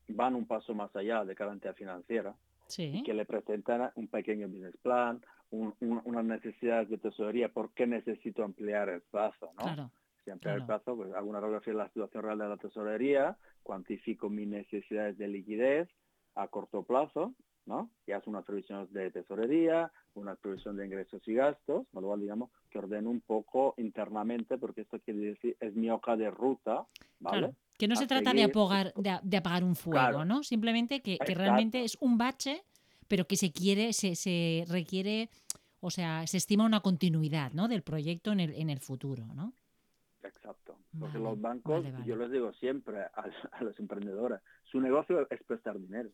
van 0.09 0.35
un 0.35 0.47
paso 0.47 0.75
más 0.75 0.95
allá 0.95 1.25
de 1.25 1.35
garantía 1.35 1.73
financiera, 1.75 2.35
que 2.69 3.15
le 3.15 3.25
presentan 3.25 3.91
un 3.95 4.09
pequeño 4.09 4.49
business 4.49 4.77
plan, 4.79 5.23
un, 5.51 5.75
unas 5.81 6.25
necesidades 6.25 6.89
de 6.91 6.99
tesorería, 6.99 7.49
¿por 7.49 7.71
qué 7.73 7.87
necesito 7.87 8.45
ampliar 8.45 8.89
el 8.89 9.01
plazo? 9.03 9.53
¿no? 9.59 9.91
si 10.27 10.33
ampliar 10.33 10.57
el 10.57 10.67
plazo, 10.67 10.97
pues 10.97 11.15
hago 11.15 11.31
una 11.31 11.39
radiografía 11.39 11.73
de 11.73 11.79
la 11.79 11.89
situación 11.89 12.25
real 12.25 12.39
de 12.39 12.49
la 12.49 12.57
tesorería, 12.57 13.37
cuantifico 13.63 14.29
mis 14.29 14.49
necesidades 14.49 15.17
de 15.19 15.29
liquidez 15.29 15.89
a 16.35 16.49
corto 16.49 16.83
plazo, 16.83 17.33
¿no? 17.65 17.91
Y 18.07 18.13
hace 18.13 18.29
unas 18.29 18.45
previsiones 18.45 18.93
de 18.93 19.13
tesorería, 19.13 19.93
una 20.15 20.35
previsión 20.35 20.77
de 20.77 20.87
ingresos 20.87 21.23
y 21.29 21.35
gastos, 21.35 21.87
con 21.93 22.03
lo 22.03 22.09
cual 22.09 22.21
digamos 22.21 22.51
que 22.77 22.85
ordeno 22.85 23.11
un 23.11 23.21
poco 23.21 23.75
internamente, 23.79 24.59
porque 24.59 24.83
esto 24.83 24.99
quiere 25.01 25.21
decir, 25.21 25.57
es 25.61 25.75
mi 25.75 25.91
hoja 25.91 26.17
de 26.17 26.31
ruta, 26.31 26.87
¿vale? 27.21 27.55
Que 27.79 27.89
no 27.89 27.97
se 27.97 28.07
trata 28.07 28.33
de 28.33 28.45
apagar, 28.45 28.93
de, 28.95 29.37
apagar 29.37 29.65
un 29.65 29.77
fuego, 29.77 30.25
¿no? 30.25 30.43
Simplemente 30.43 31.01
que, 31.01 31.19
realmente 31.27 31.85
es 31.85 31.97
un 32.01 32.19
bache, 32.19 32.63
pero 33.09 33.27
que 33.27 33.37
se 33.37 33.53
quiere, 33.53 33.93
se, 33.93 34.15
se, 34.15 34.65
requiere, 34.69 35.31
o 35.81 35.91
sea, 35.91 36.27
se 36.27 36.37
estima 36.37 36.65
una 36.65 36.81
continuidad, 36.81 37.53
¿no? 37.53 37.69
Del 37.69 37.83
proyecto 37.83 38.33
en 38.33 38.41
el, 38.41 38.55
en 38.55 38.71
el 38.71 38.81
futuro, 38.81 39.27
¿no? 39.35 39.53
Exacto. 40.23 40.79
Porque 40.99 41.19
los 41.19 41.41
bancos, 41.41 41.85
yo 42.05 42.17
les 42.17 42.31
digo 42.31 42.53
siempre 42.55 43.01
a, 43.15 43.63
los 43.63 43.79
emprendedores, 43.79 44.41
su 44.65 44.81
negocio 44.81 45.27
es 45.31 45.43
prestar 45.45 45.79
dinero. 45.79 46.11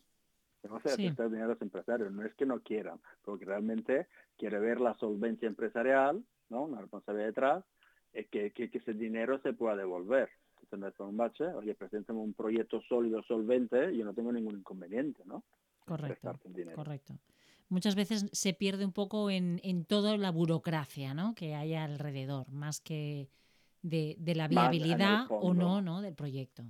El 0.63 0.71
negocio 0.71 0.91
es 0.91 0.97
prestar 0.97 1.29
dinero 1.29 1.47
a 1.47 1.55
los 1.55 1.63
empresarios. 1.63 2.13
No 2.13 2.25
es 2.25 2.35
que 2.35 2.47
no 2.47 2.61
quieran, 2.61 3.01
porque 3.25 3.45
realmente 3.45 4.07
quiere 4.37 4.59
ver 4.59 4.81
la 4.81 4.95
solvencia 4.95 5.49
empresarial, 5.49 6.25
¿no? 6.51 6.63
Una 6.65 6.81
responsabilidad 6.81 7.27
detrás, 7.27 7.65
eh, 8.13 8.27
que, 8.31 8.53
que, 8.53 8.71
que 8.71 8.79
ese 8.79 8.95
dinero 8.95 9.41
se 9.43 9.53
pueda 9.53 9.77
devolver 9.77 10.31
tener 10.73 10.95
un 10.99 11.17
bache, 11.17 11.45
oye, 11.45 11.75
presenten 11.75 12.17
un 12.17 12.33
proyecto 12.33 12.81
sólido, 12.89 13.23
solvente, 13.25 13.95
yo 13.97 14.05
no 14.05 14.15
tengo 14.15 14.33
ningún 14.33 14.57
inconveniente, 14.57 15.23
¿no? 15.27 15.45
Correcto, 15.85 16.39
correcto. 16.75 17.15
Muchas 17.69 17.95
veces 17.95 18.27
se 18.33 18.55
pierde 18.55 18.85
un 18.85 18.93
poco 18.93 19.31
en, 19.31 19.61
en 19.63 19.85
toda 19.85 20.17
la 20.17 20.31
burocracia 20.31 21.15
¿no? 21.15 21.35
que 21.35 21.55
hay 21.55 21.75
alrededor, 21.75 22.51
más 22.51 22.81
que 22.81 23.29
de, 23.83 24.17
la 24.35 24.47
viabilidad 24.47 25.27
o 25.29 25.55
no, 25.55 25.81
no 25.81 26.03
del 26.03 26.15
proyecto. 26.15 26.65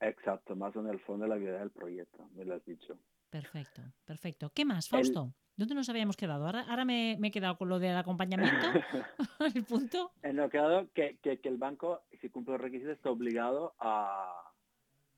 Exacto, 0.00 0.54
más 0.54 0.74
en 0.76 0.86
el 0.88 1.00
fondo 1.00 1.24
de 1.24 1.30
la 1.30 1.36
viabilidad 1.36 1.60
del 1.60 1.70
proyecto, 1.70 2.28
me 2.34 2.44
lo 2.44 2.54
has 2.54 2.64
dicho. 2.64 2.96
Perfecto, 3.30 3.82
perfecto. 4.04 4.50
¿Qué 4.54 4.64
más, 4.64 4.88
Fausto? 4.88 5.34
¿Dónde 5.56 5.74
nos 5.74 5.88
habíamos 5.88 6.16
quedado? 6.16 6.46
Ahora, 6.46 6.64
ahora 6.68 6.84
me, 6.84 7.18
he 7.20 7.30
quedado 7.32 7.58
con 7.58 7.68
lo 7.68 7.80
del 7.80 7.96
acompañamiento. 7.96 8.54
el 9.54 9.64
punto. 9.64 10.12
Nos 10.22 10.50
quedado 10.50 10.88
que, 10.94 11.18
que, 11.20 11.40
el 11.42 11.56
banco, 11.56 12.02
si 12.20 12.28
cumple 12.28 12.52
los 12.52 12.60
requisitos, 12.60 12.94
está 12.96 13.10
obligado 13.10 13.74
a, 13.80 14.52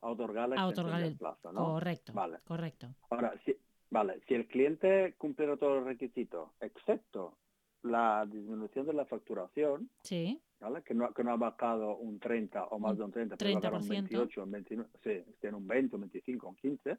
a 0.00 0.08
otorgar 0.08 0.48
la 0.48 0.66
otorgar 0.66 1.02
el 1.02 1.16
plazo, 1.16 1.52
¿no? 1.52 1.60
Correcto. 1.60 2.14
Vale. 2.14 2.38
Correcto. 2.46 2.88
Ahora, 3.10 3.34
si, 3.44 3.54
vale, 3.90 4.20
si 4.26 4.34
el 4.34 4.46
cliente 4.48 5.14
cumple 5.18 5.54
todos 5.58 5.76
los 5.76 5.84
requisitos, 5.84 6.48
excepto 6.60 7.36
la 7.82 8.26
disminución 8.26 8.86
de 8.86 8.94
la 8.94 9.04
facturación, 9.04 9.90
sí. 10.02 10.40
¿Vale? 10.60 10.82
que, 10.82 10.94
no, 10.94 11.12
que 11.12 11.24
no 11.24 11.32
ha 11.32 11.36
bajado 11.36 11.96
un 11.96 12.18
30 12.18 12.64
o 12.66 12.78
más 12.78 12.96
de 12.96 13.04
un 13.04 13.10
30, 13.10 13.36
pero 13.36 13.58
ha 13.58 13.78
un 13.78 13.88
28, 13.88 14.42
un 14.42 14.50
29, 14.50 14.90
sí, 15.02 15.34
tiene 15.40 15.56
un 15.56 15.66
20, 15.66 15.96
un 15.96 16.00
25, 16.02 16.48
un 16.48 16.56
15, 16.56 16.98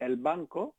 el 0.00 0.16
banco 0.16 0.74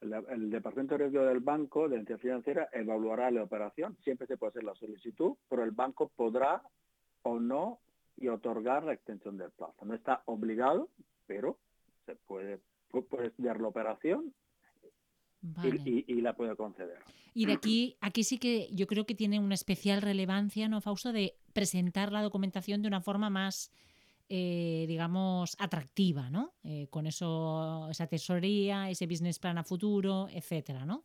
el, 0.00 0.50
Departamento 0.50 0.94
de 0.94 1.04
Riesgo 1.04 1.24
del 1.24 1.40
banco, 1.40 1.88
de 1.88 1.96
la 1.96 2.00
entidad 2.00 2.18
financiera, 2.18 2.68
evaluará 2.72 3.30
la 3.30 3.42
operación. 3.42 3.96
Siempre 4.02 4.26
se 4.26 4.36
puede 4.36 4.50
hacer 4.50 4.64
la 4.64 4.74
solicitud, 4.74 5.36
pero 5.48 5.64
el 5.64 5.72
banco 5.72 6.10
podrá 6.14 6.62
o 7.22 7.40
no 7.40 7.80
y 8.16 8.28
otorgar 8.28 8.84
la 8.84 8.92
extensión 8.92 9.36
del 9.36 9.50
plazo. 9.50 9.84
No 9.84 9.94
está 9.94 10.22
obligado, 10.26 10.88
pero 11.26 11.58
se 12.06 12.14
puede, 12.14 12.60
puede 12.90 13.28
estudiar 13.28 13.60
la 13.60 13.68
operación 13.68 14.32
y, 15.84 16.04
y, 16.06 16.20
la 16.20 16.34
puede 16.34 16.56
conceder. 16.56 16.98
Y 17.34 17.46
de 17.46 17.52
aquí, 17.54 17.96
aquí 18.00 18.24
sí 18.24 18.38
que 18.38 18.68
yo 18.72 18.86
creo 18.86 19.06
que 19.06 19.14
tiene 19.14 19.38
una 19.38 19.54
especial 19.54 20.02
relevancia, 20.02 20.68
¿no, 20.68 20.80
Fausto, 20.80 21.12
de 21.12 21.34
presentar 21.52 22.12
la 22.12 22.22
documentación 22.22 22.82
de 22.82 22.88
una 22.88 23.00
forma 23.00 23.30
más 23.30 23.70
eh, 24.30 24.84
digamos, 24.86 25.56
atractiva, 25.58 26.28
¿no? 26.28 26.52
Eh, 26.62 26.88
con 26.90 27.06
eso, 27.06 27.88
esa 27.90 28.06
tesorería, 28.06 28.90
ese 28.90 29.06
business 29.06 29.38
plan 29.38 29.56
a 29.56 29.64
futuro, 29.64 30.28
etcétera, 30.30 30.84
¿no? 30.84 31.02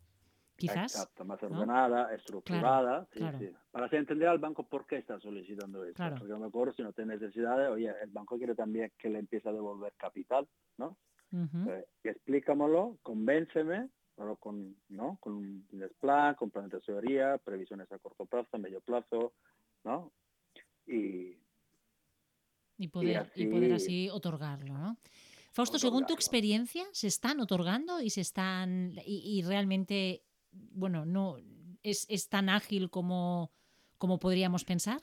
Quizás. 0.56 0.94
Exacto, 0.94 1.24
más 1.24 1.42
ordenada, 1.42 2.14
estructurada, 2.14 3.08
sí, 3.14 3.20
Sí. 3.38 3.48
para 3.70 3.86
hacer 3.86 4.00
entender 4.00 4.28
al 4.28 4.38
banco 4.38 4.64
por 4.64 4.86
qué 4.86 4.98
está 4.98 5.18
solicitando 5.20 5.84
eso. 5.84 6.04
Porque 6.18 6.32
a 6.32 6.36
lo 6.36 6.38
mejor 6.38 6.76
si 6.76 6.82
no 6.82 6.92
tiene 6.92 7.14
necesidades, 7.14 7.70
oye, 7.70 7.90
el 8.02 8.10
banco 8.10 8.36
quiere 8.36 8.54
también 8.54 8.92
que 8.98 9.08
le 9.08 9.20
empiece 9.20 9.48
a 9.48 9.52
devolver 9.52 9.94
capital, 9.96 10.46
¿no? 10.76 10.98
Eh, 11.32 11.86
explícamelo, 12.04 12.98
convénceme, 13.02 13.88
con, 14.38 14.76
¿no? 14.88 15.18
con 15.20 15.34
un 15.34 15.62
business 15.62 15.92
plan, 16.00 16.34
con 16.34 16.50
plan 16.50 16.68
de 16.68 16.78
tesorería, 16.78 17.38
previsiones 17.38 17.90
a 17.90 17.98
corto 17.98 18.26
plazo, 18.26 18.58
medio 18.58 18.80
plazo, 18.80 19.32
¿no? 19.84 20.12
Y, 20.86 21.36
y 22.76 22.88
poder, 22.88 23.32
y, 23.34 23.46
poder 23.46 23.72
así 23.72 24.08
otorgarlo, 24.10 24.78
¿no? 24.78 24.98
Fausto, 25.52 25.78
según 25.78 26.04
tu 26.04 26.14
experiencia, 26.14 26.84
¿se 26.92 27.06
están 27.06 27.38
otorgando 27.40 28.00
y 28.00 28.10
se 28.10 28.20
están 28.20 28.96
y, 29.06 29.42
realmente, 29.42 30.24
bueno, 30.50 31.06
no 31.06 31.36
es, 31.84 32.06
es, 32.08 32.28
tan 32.28 32.48
ágil 32.48 32.90
como, 32.90 33.52
como 33.98 34.18
podríamos 34.18 34.64
pensar? 34.64 35.00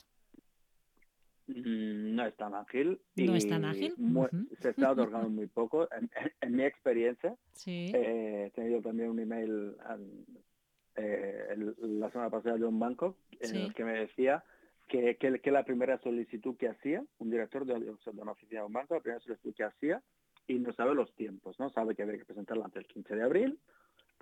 Mm, 1.54 2.14
no 2.14 2.26
es 2.26 2.36
tan 2.36 2.54
ágil. 2.54 3.00
No 3.16 3.34
es 3.34 3.48
tan 3.48 3.64
ágil. 3.64 3.94
Se 4.60 4.70
está 4.70 4.92
otorgando 4.92 5.28
muy 5.28 5.46
poco. 5.46 5.88
En, 6.40 6.56
mi 6.56 6.64
experiencia, 6.64 7.36
eh, 7.66 8.46
he 8.46 8.50
tenido 8.50 8.82
también 8.82 9.10
un 9.10 9.20
email 9.20 9.76
eh, 10.96 11.56
la 11.78 12.10
semana 12.10 12.30
pasada 12.30 12.56
de 12.56 12.64
un 12.64 12.78
banco 12.78 13.16
en 13.40 13.56
el 13.56 13.74
que 13.74 13.84
me 13.84 13.92
decía 13.92 14.44
que, 14.88 15.16
que, 15.16 15.50
la 15.50 15.64
primera 15.64 15.98
solicitud 15.98 16.56
que 16.56 16.68
hacía, 16.68 17.02
un 17.18 17.30
director 17.30 17.64
de, 17.64 17.74
una 17.74 18.32
oficina 18.32 18.60
de 18.60 18.66
un 18.66 18.72
banco, 18.72 18.94
la 18.94 19.00
primera 19.00 19.20
solicitud 19.20 19.54
que 19.54 19.64
hacía, 19.64 20.02
y 20.46 20.58
no 20.58 20.72
sabe 20.72 20.94
los 20.94 21.14
tiempos, 21.14 21.58
¿no? 21.58 21.70
Sabe 21.70 21.94
que 21.94 22.02
había 22.02 22.18
que 22.18 22.24
presentarla 22.24 22.64
antes 22.64 22.82
del 22.82 22.92
15 22.92 23.16
de 23.16 23.22
abril, 23.22 23.58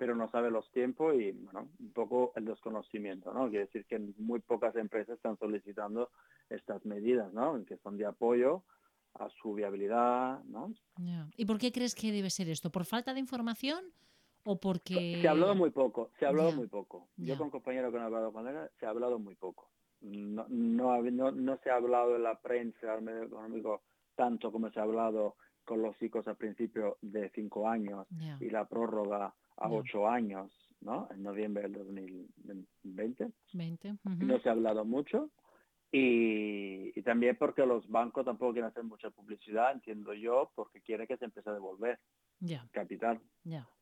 pero 0.01 0.15
no 0.15 0.27
sabe 0.31 0.49
los 0.49 0.67
tiempos 0.71 1.13
y, 1.13 1.29
bueno, 1.31 1.69
un 1.79 1.93
poco 1.93 2.33
el 2.35 2.45
desconocimiento, 2.45 3.31
¿no? 3.31 3.47
Quiere 3.51 3.65
decir 3.65 3.85
que 3.85 3.99
muy 4.17 4.39
pocas 4.39 4.75
empresas 4.75 5.17
están 5.17 5.37
solicitando 5.37 6.09
estas 6.49 6.83
medidas, 6.87 7.31
¿no? 7.33 7.63
Que 7.65 7.77
son 7.77 7.97
de 7.97 8.07
apoyo 8.07 8.63
a 9.13 9.29
su 9.29 9.53
viabilidad, 9.53 10.43
¿no? 10.45 10.73
¿Y 11.37 11.45
por 11.45 11.59
qué 11.59 11.71
crees 11.71 11.93
que 11.93 12.11
debe 12.11 12.31
ser 12.31 12.49
esto? 12.49 12.71
¿Por 12.71 12.85
falta 12.85 13.13
de 13.13 13.19
información 13.19 13.93
o 14.43 14.59
porque...? 14.59 15.19
Se 15.21 15.27
ha 15.27 15.31
hablado 15.31 15.53
muy 15.53 15.69
poco, 15.69 16.09
se 16.17 16.25
ha 16.25 16.29
hablado 16.29 16.51
muy 16.53 16.65
poco. 16.65 17.07
Yo 17.17 17.37
con 17.37 17.51
compañeros 17.51 17.91
que 17.91 17.99
han 17.99 18.05
hablado 18.05 18.33
con 18.33 18.47
él, 18.47 18.57
se 18.79 18.87
ha 18.87 18.89
hablado 18.89 19.19
muy 19.19 19.35
poco 19.35 19.69
no, 20.01 20.47
no, 20.49 21.31
no, 21.31 21.57
se 21.57 21.69
ha 21.69 21.75
hablado 21.75 22.15
en 22.15 22.23
la 22.23 22.39
prensa 22.41 22.91
al 22.91 23.03
medio 23.03 23.21
económico 23.21 23.83
tanto 24.15 24.51
como 24.51 24.71
se 24.71 24.79
ha 24.79 24.83
hablado 24.83 25.35
con 25.63 25.83
los 25.83 25.95
chicos 25.99 26.27
al 26.27 26.37
principio 26.37 26.97
de 27.01 27.29
cinco 27.35 27.69
años 27.69 28.07
y 28.39 28.49
la 28.49 28.65
prórroga 28.65 29.31
a 29.61 29.69
ocho 29.69 30.07
años, 30.07 30.51
¿no? 30.81 31.07
En 31.11 31.23
noviembre 31.23 31.63
del 31.63 31.73
2020. 31.73 33.31
No 34.25 34.39
se 34.39 34.49
ha 34.49 34.53
hablado 34.53 34.83
mucho. 34.85 35.29
Y, 35.91 37.01
también 37.03 37.35
porque 37.37 37.65
los 37.65 37.87
bancos 37.89 38.25
tampoco 38.25 38.53
quieren 38.53 38.69
hacer 38.69 38.83
mucha 38.83 39.09
publicidad, 39.09 39.73
entiendo 39.73 40.13
yo, 40.13 40.51
porque 40.55 40.81
quieren 40.81 41.05
que 41.05 41.17
se 41.17 41.25
empiece 41.25 41.49
a 41.49 41.53
devolver 41.53 41.99
capital. 42.71 43.19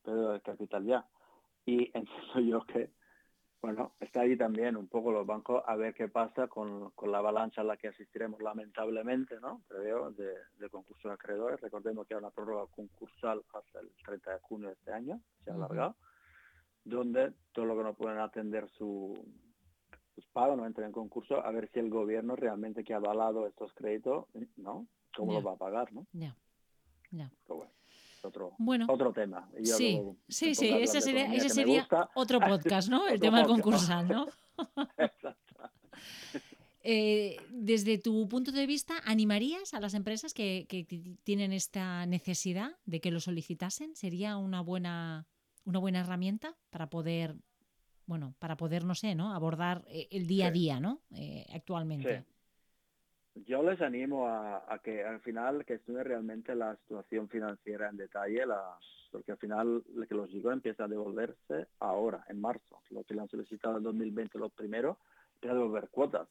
Pero 0.03 0.35
el 0.35 0.41
capital 0.41 0.85
ya. 0.85 1.07
Y 1.65 1.91
entiendo 1.93 2.39
yo 2.39 2.65
que 2.65 2.91
bueno, 3.61 3.93
está 3.99 4.21
ahí 4.21 4.37
también 4.37 4.77
un 4.77 4.87
poco 4.87 5.11
los 5.11 5.25
bancos 5.25 5.61
a 5.67 5.75
ver 5.75 5.93
qué 5.93 6.07
pasa 6.07 6.47
con, 6.47 6.93
la 7.07 7.17
avalancha 7.17 7.61
a 7.61 7.65
la 7.65 7.75
que 7.75 7.89
asistiremos 7.89 8.41
lamentablemente, 8.41 9.39
¿no? 9.41 9.61
Creo, 9.67 10.11
de, 10.11 10.33
de 10.57 10.69
concurso 10.69 11.09
de 11.09 11.15
acreedores. 11.15 11.59
Recordemos 11.59 12.07
que 12.07 12.13
hay 12.13 12.19
una 12.19 12.31
prórroga 12.31 12.71
concursal 12.73 13.43
hasta 13.53 13.79
el 13.81 13.89
30 14.05 14.31
de 14.31 14.39
junio 14.39 14.67
de 14.69 14.75
este 14.75 14.93
año, 14.93 15.19
se 15.43 15.51
ha 15.51 15.55
alargado, 15.55 15.95
donde 16.85 17.33
todo 17.51 17.65
lo 17.65 17.77
que 17.77 17.83
no 17.83 17.93
pueden 17.95 18.19
atender 18.19 18.69
su, 18.69 19.13
sus 20.15 20.25
pagos 20.27 20.57
no 20.57 20.65
entran 20.65 20.87
en 20.87 20.93
concurso, 20.93 21.45
a 21.45 21.51
ver 21.51 21.69
si 21.71 21.79
el 21.79 21.89
gobierno 21.89 22.37
realmente 22.37 22.83
que 22.85 22.93
ha 22.93 22.97
avalado 22.97 23.45
estos 23.45 23.73
créditos, 23.73 24.25
¿no? 24.55 24.87
¿Cómo 25.15 25.33
los 25.33 25.45
va 25.45 25.53
a 25.53 25.57
pagar, 25.57 25.91
no? 25.91 26.05
Ya, 26.13 26.35
ya 27.11 27.29
otro, 28.23 28.53
bueno, 28.57 28.85
otro 28.89 29.11
tema. 29.13 29.49
sí, 29.63 30.01
sí, 30.27 30.55
sí, 30.55 30.69
ese 30.69 31.01
sería, 31.01 31.87
otro 32.15 32.39
podcast, 32.39 32.89
¿no? 32.89 33.07
El 33.07 33.19
tema 33.19 33.45
concursal, 33.45 34.07
¿no? 34.07 34.27
Eh, 36.81 37.35
desde 37.49 37.97
tu 37.97 38.27
punto 38.29 38.53
de 38.53 38.65
vista, 38.65 38.95
¿animarías 39.05 39.73
a 39.73 39.81
las 39.81 39.93
empresas 39.93 40.33
que, 40.33 40.65
tienen 41.25 41.51
esta 41.51 42.05
necesidad 42.05 42.71
de 42.85 43.01
que 43.01 43.11
lo 43.11 43.19
solicitasen? 43.19 43.97
¿Sería 43.97 44.37
una 44.37 44.61
buena, 44.61 45.27
una 45.65 45.79
buena 45.79 45.99
herramienta 45.99 46.55
para 46.69 46.89
poder, 46.89 47.35
bueno, 48.05 48.33
para 48.39 48.55
poder, 48.55 48.85
no 48.85 48.95
sé, 48.95 49.13
¿no? 49.13 49.35
Abordar 49.35 49.83
eh, 49.89 50.07
el 50.09 50.25
día 50.25 50.47
a 50.47 50.51
día, 50.51 50.79
¿no? 50.79 51.01
Eh, 51.11 51.45
actualmente 51.53 52.25
yo 53.45 53.63
les 53.63 53.81
animo 53.81 54.27
a, 54.27 54.79
que 54.83 55.03
al 55.03 55.19
final 55.21 55.65
que 55.65 55.75
estudien 55.75 56.05
realmente 56.05 56.55
la 56.55 56.75
situación 56.77 57.27
financiera 57.29 57.89
en 57.89 57.97
detalle, 57.97 58.45
la, 58.45 58.77
porque 59.11 59.31
al 59.31 59.37
final 59.37 59.83
que 60.07 60.15
los 60.15 60.29
chicos 60.29 60.53
empieza 60.53 60.85
a 60.85 60.87
devolverse 60.87 61.67
ahora, 61.79 62.23
en 62.27 62.39
marzo. 62.39 62.81
Lo 62.89 63.03
que 63.03 63.13
le 63.13 63.21
han 63.21 63.29
solicitado 63.29 63.77
en 63.77 63.83
2020 63.83 64.37
los 64.37 64.51
primeros, 64.51 64.97
empieza 65.35 65.53
a 65.53 65.59
devolver 65.59 65.89
cuotas. 65.89 66.27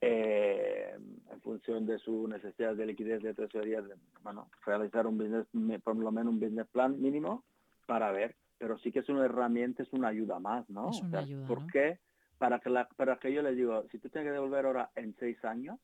Eh, 0.00 0.96
en 1.30 1.40
función 1.42 1.86
de 1.86 1.98
su 1.98 2.26
necesidad 2.26 2.74
de 2.74 2.86
liquidez 2.86 3.22
de 3.22 3.34
tesorería, 3.34 3.82
bueno, 4.22 4.48
realizar 4.66 5.06
un 5.06 5.16
business, 5.16 5.46
por 5.82 5.96
lo 5.96 6.10
menos 6.10 6.32
un 6.32 6.40
business 6.40 6.66
plan 6.68 7.00
mínimo 7.00 7.44
para 7.86 8.10
ver, 8.10 8.34
pero 8.58 8.78
sí 8.78 8.90
que 8.90 8.98
es 8.98 9.08
una 9.08 9.24
herramienta, 9.24 9.82
es 9.82 9.92
una 9.92 10.08
ayuda 10.08 10.40
más, 10.40 10.68
¿no? 10.68 10.90
Es 10.90 11.00
una 11.02 11.20
ayuda, 11.20 11.46
¿Por 11.46 11.66
qué? 11.70 11.98
Para 12.38 12.58
que, 12.58 12.70
la, 12.70 12.88
para 12.88 13.16
que 13.16 13.32
yo 13.32 13.42
les 13.42 13.56
digo, 13.56 13.84
si 13.92 13.98
tú 13.98 14.08
tienes 14.08 14.28
que 14.28 14.32
devolver 14.32 14.66
ahora 14.66 14.90
en 14.96 15.14
seis 15.20 15.44
años, 15.44 15.78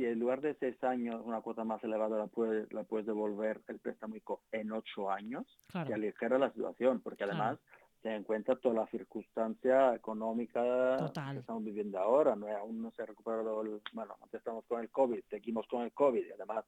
si 0.00 0.06
en 0.06 0.18
lugar 0.18 0.40
de 0.40 0.54
seis 0.54 0.82
años 0.82 1.20
una 1.24 1.42
cuota 1.42 1.62
más 1.62 1.82
elevada 1.84 2.16
la 2.16 2.26
puedes, 2.26 2.72
la 2.72 2.84
puedes 2.84 3.06
devolver 3.06 3.60
el 3.68 3.78
préstamo 3.78 4.14
en 4.50 4.72
ocho 4.72 5.10
años, 5.10 5.46
claro. 5.66 5.94
aligera 5.94 6.38
la 6.38 6.50
situación, 6.52 7.00
porque 7.00 7.24
además 7.24 7.58
se 8.02 8.14
encuentra 8.14 8.56
toda 8.56 8.76
la 8.76 8.86
circunstancia 8.86 9.94
económica 9.94 10.62
que 10.96 11.38
estamos 11.38 11.64
viviendo 11.64 11.98
ahora, 11.98 12.34
no 12.34 12.46
aún 12.48 12.80
no 12.80 12.90
se 12.92 13.02
ha 13.02 13.06
recuperado, 13.06 13.60
el, 13.60 13.82
bueno, 13.92 14.16
antes 14.22 14.38
estamos 14.38 14.64
con 14.64 14.80
el 14.80 14.88
COVID, 14.88 15.20
seguimos 15.28 15.66
con 15.66 15.82
el 15.82 15.92
COVID 15.92 16.24
y 16.26 16.32
además 16.32 16.64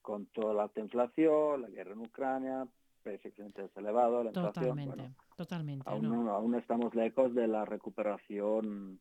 con 0.00 0.24
toda 0.26 0.54
la 0.54 0.62
alta 0.62 0.80
inflación, 0.80 1.60
la 1.60 1.68
guerra 1.68 1.92
en 1.92 1.98
Ucrania, 1.98 2.66
precios 3.02 3.34
elevados, 3.76 4.24
la 4.24 4.32
totalmente, 4.32 5.10
Totalmente, 5.36 5.84
aún, 5.86 6.28
aún 6.28 6.54
estamos 6.54 6.94
lejos 6.94 7.34
de 7.34 7.46
la 7.46 7.66
recuperación 7.66 9.00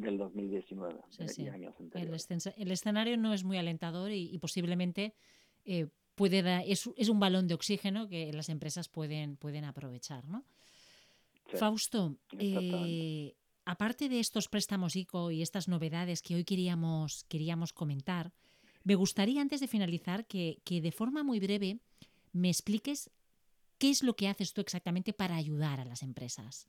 del 0.00 0.18
2019 0.18 1.00
y 1.36 1.48
años 1.48 1.74
el, 2.56 2.70
escenario 2.70 3.16
no 3.16 3.34
es 3.34 3.44
muy 3.44 3.58
alentador 3.58 4.10
y, 4.12 4.38
posiblemente 4.38 5.14
eh, 5.64 5.88
puede 6.14 6.42
dar, 6.42 6.64
es, 6.66 6.86
un 6.86 7.20
balón 7.20 7.48
de 7.48 7.54
oxígeno 7.54 8.08
que 8.08 8.32
las 8.32 8.48
empresas 8.48 8.88
pueden, 8.88 9.36
pueden 9.36 9.64
aprovechar. 9.64 10.26
¿no? 10.26 10.44
Fausto, 11.54 12.16
eh, 12.38 13.34
aparte 13.64 14.08
de 14.08 14.20
estos 14.20 14.48
préstamos 14.48 14.96
ICO 14.96 15.30
y 15.30 15.42
estas 15.42 15.68
novedades 15.68 16.22
que 16.22 16.34
hoy 16.34 16.44
queríamos, 16.44 17.24
queríamos 17.24 17.72
comentar, 17.72 18.32
me 18.84 18.94
gustaría 18.94 19.40
antes 19.42 19.60
de 19.60 19.68
finalizar 19.68 20.26
que, 20.26 20.60
de 20.66 20.92
forma 20.92 21.22
muy 21.22 21.40
breve 21.40 21.78
me 22.32 22.48
expliques 22.48 23.10
qué 23.78 23.90
es 23.90 24.02
lo 24.02 24.14
que 24.14 24.28
haces 24.28 24.52
tú 24.52 24.60
exactamente 24.60 25.12
para 25.12 25.36
ayudar 25.36 25.80
a 25.80 25.84
las 25.84 26.02
empresas. 26.02 26.68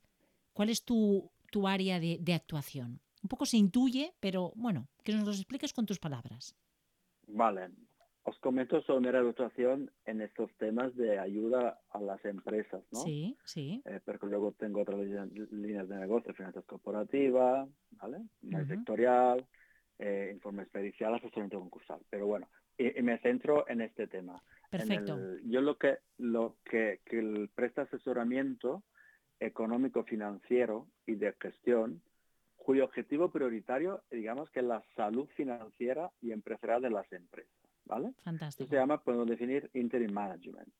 ¿Cuál 0.52 0.68
es 0.68 0.84
tu, 0.84 1.30
tu 1.50 1.68
área 1.68 2.00
de 2.00 2.34
actuación? 2.34 3.00
Un 3.22 3.28
poco 3.28 3.46
se 3.46 3.56
intuye, 3.56 4.14
pero 4.20 4.52
bueno, 4.56 4.88
que 5.04 5.12
nos 5.12 5.24
lo 5.24 5.32
expliques 5.32 5.72
con 5.72 5.86
tus 5.86 5.98
palabras. 5.98 6.56
Vale. 7.28 7.70
Os 8.24 8.38
comento 8.38 8.80
sobre 8.82 9.10
mi 9.10 9.28
actuación 9.28 9.90
en 10.04 10.20
estos 10.20 10.52
temas 10.56 10.94
de 10.94 11.18
ayuda 11.18 11.80
a 11.90 12.00
las 12.00 12.24
empresas, 12.24 12.82
¿no? 12.92 13.00
Sí, 13.00 13.36
sí. 13.44 13.82
Eh, 13.84 14.00
porque 14.04 14.26
luego 14.26 14.52
tengo 14.52 14.82
otras 14.82 15.00
líneas 15.50 15.88
de 15.88 15.96
negocio, 15.96 16.32
finanzas 16.32 16.64
corporativas, 16.64 17.68
¿vale? 17.92 18.18
sectorial, 18.68 19.44
eh, 19.98 20.30
informe 20.32 20.62
expericial, 20.62 21.14
asesoramiento 21.14 21.58
concursal. 21.58 22.00
Pero 22.10 22.26
bueno, 22.26 22.48
y, 22.78 23.02
me 23.02 23.18
centro 23.18 23.68
en 23.68 23.80
este 23.80 24.06
tema. 24.06 24.40
Perfecto. 24.70 25.18
yo 25.44 25.60
lo 25.60 25.76
que, 25.76 25.98
lo 26.18 26.56
que, 26.64 27.00
que 27.04 27.18
el 27.18 27.50
presta 27.54 27.82
asesoramiento 27.82 28.84
económico 29.40 30.04
financiero 30.04 30.86
y 31.06 31.16
de 31.16 31.34
gestión 31.40 32.00
cuyo 32.62 32.84
objetivo 32.84 33.30
prioritario, 33.30 34.02
digamos, 34.10 34.50
que 34.50 34.60
es 34.60 34.66
la 34.66 34.82
salud 34.96 35.28
financiera 35.36 36.10
y 36.20 36.32
empresarial 36.32 36.82
de 36.82 36.90
las 36.90 37.12
empresas. 37.12 37.52
¿Vale? 37.84 38.12
Fantástico. 38.22 38.70
se 38.70 38.76
llama, 38.76 39.02
podemos 39.02 39.26
definir, 39.26 39.68
interim 39.74 40.12
management. 40.12 40.72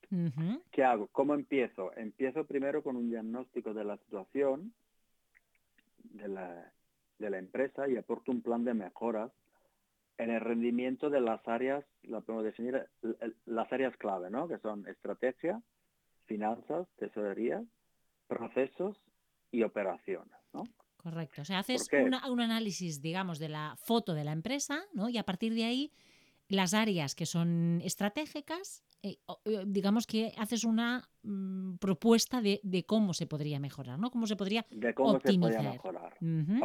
¿Qué 0.70 0.84
hago? 0.84 1.08
¿Cómo 1.08 1.34
empiezo? 1.34 1.92
Empiezo 1.96 2.46
primero 2.46 2.82
con 2.82 2.96
un 2.96 3.10
diagnóstico 3.10 3.74
de 3.74 3.84
la 3.84 3.96
situación 3.96 4.72
de 6.04 6.28
la, 6.28 6.72
de 7.18 7.30
la 7.30 7.38
empresa 7.38 7.88
y 7.88 7.96
aporto 7.96 8.30
un 8.30 8.40
plan 8.40 8.64
de 8.64 8.74
mejoras 8.74 9.32
en 10.18 10.30
el 10.30 10.40
rendimiento 10.40 11.10
de 11.10 11.20
las 11.20 11.46
áreas, 11.48 11.84
la 12.04 12.20
podemos 12.20 12.44
definir, 12.44 12.86
las 13.46 13.72
áreas 13.72 13.96
clave, 13.96 14.30
¿no? 14.30 14.46
Que 14.46 14.58
son 14.58 14.86
estrategia, 14.86 15.60
finanzas, 16.26 16.86
tesorería, 16.98 17.64
procesos 18.28 18.96
y 19.50 19.64
operaciones, 19.64 20.38
¿no? 20.52 20.62
Correcto. 21.02 21.42
O 21.42 21.44
sea, 21.44 21.58
haces 21.58 21.88
un 21.92 22.40
análisis, 22.40 23.02
digamos, 23.02 23.38
de 23.38 23.48
la 23.48 23.74
foto 23.76 24.14
de 24.14 24.24
la 24.24 24.32
empresa, 24.32 24.82
¿no? 24.94 25.08
Y 25.08 25.18
a 25.18 25.24
partir 25.24 25.52
de 25.52 25.64
ahí, 25.64 25.92
las 26.48 26.74
áreas 26.74 27.14
que 27.14 27.26
son 27.26 27.80
estratégicas, 27.82 28.84
eh, 29.02 29.16
eh, 29.44 29.64
digamos 29.66 30.06
que 30.06 30.32
haces 30.38 30.62
una 30.62 31.08
mm, 31.24 31.76
propuesta 31.78 32.40
de, 32.40 32.84
cómo 32.86 33.14
se 33.14 33.26
podría 33.26 33.58
mejorar, 33.58 33.98
¿no? 33.98 34.10
Cómo 34.12 34.28
se 34.28 34.36
podría 34.36 34.64
de 34.70 34.94
cómo 34.94 35.12
optimizar. 35.14 35.50
se 35.50 35.56
podría 35.56 35.72
mejorar, 35.72 36.14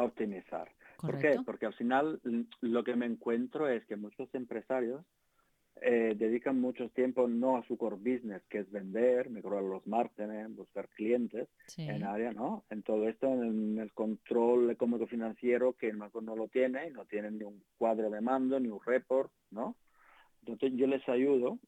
optimizar. 0.06 0.72
¿Por 0.98 1.18
qué? 1.18 1.40
Porque 1.44 1.66
al 1.66 1.74
final 1.74 2.22
lo 2.62 2.84
que 2.84 2.96
me 2.96 3.08
encuentro 3.08 3.68
es 3.68 3.84
que 3.86 3.96
muchos 3.96 4.30
empresarios 4.36 5.04
eh, 5.82 6.16
dedican 6.18 6.60
mucho 6.60 6.90
tiempo 6.90 7.28
no 7.28 7.58
a 7.58 7.64
su 7.66 7.78
core 7.78 7.96
business, 7.98 8.42
que 8.50 8.60
es 8.60 8.72
vender, 8.72 9.30
mejorar 9.30 9.64
los 9.64 9.86
márgenes, 9.88 10.56
buscar 10.56 10.88
clientes 10.90 11.48
en 11.78 12.04
área, 12.04 12.32
¿no? 12.32 12.66
En 12.70 12.84
todo 12.84 13.08
esto, 13.08 13.28
en 13.28 13.78
el 13.80 13.94
control 13.94 14.72
económico 14.72 15.08
financiero, 15.08 15.74
que 15.74 15.90
el 15.90 15.98
no 15.98 16.36
lo 16.36 16.48
tiene, 16.48 16.90
no 16.92 17.06
tiene 17.06 17.32
ni 17.32 17.44
un 17.44 17.64
cuadro 17.78 18.10
de 18.10 18.22
mando, 18.22 18.60
ni 18.60 18.70
un 18.70 18.80
report, 18.86 19.32
¿no? 19.52 19.76
Entonces 20.42 20.78
yo 20.78 20.88
les 20.88 21.08
ayudo. 21.10 21.60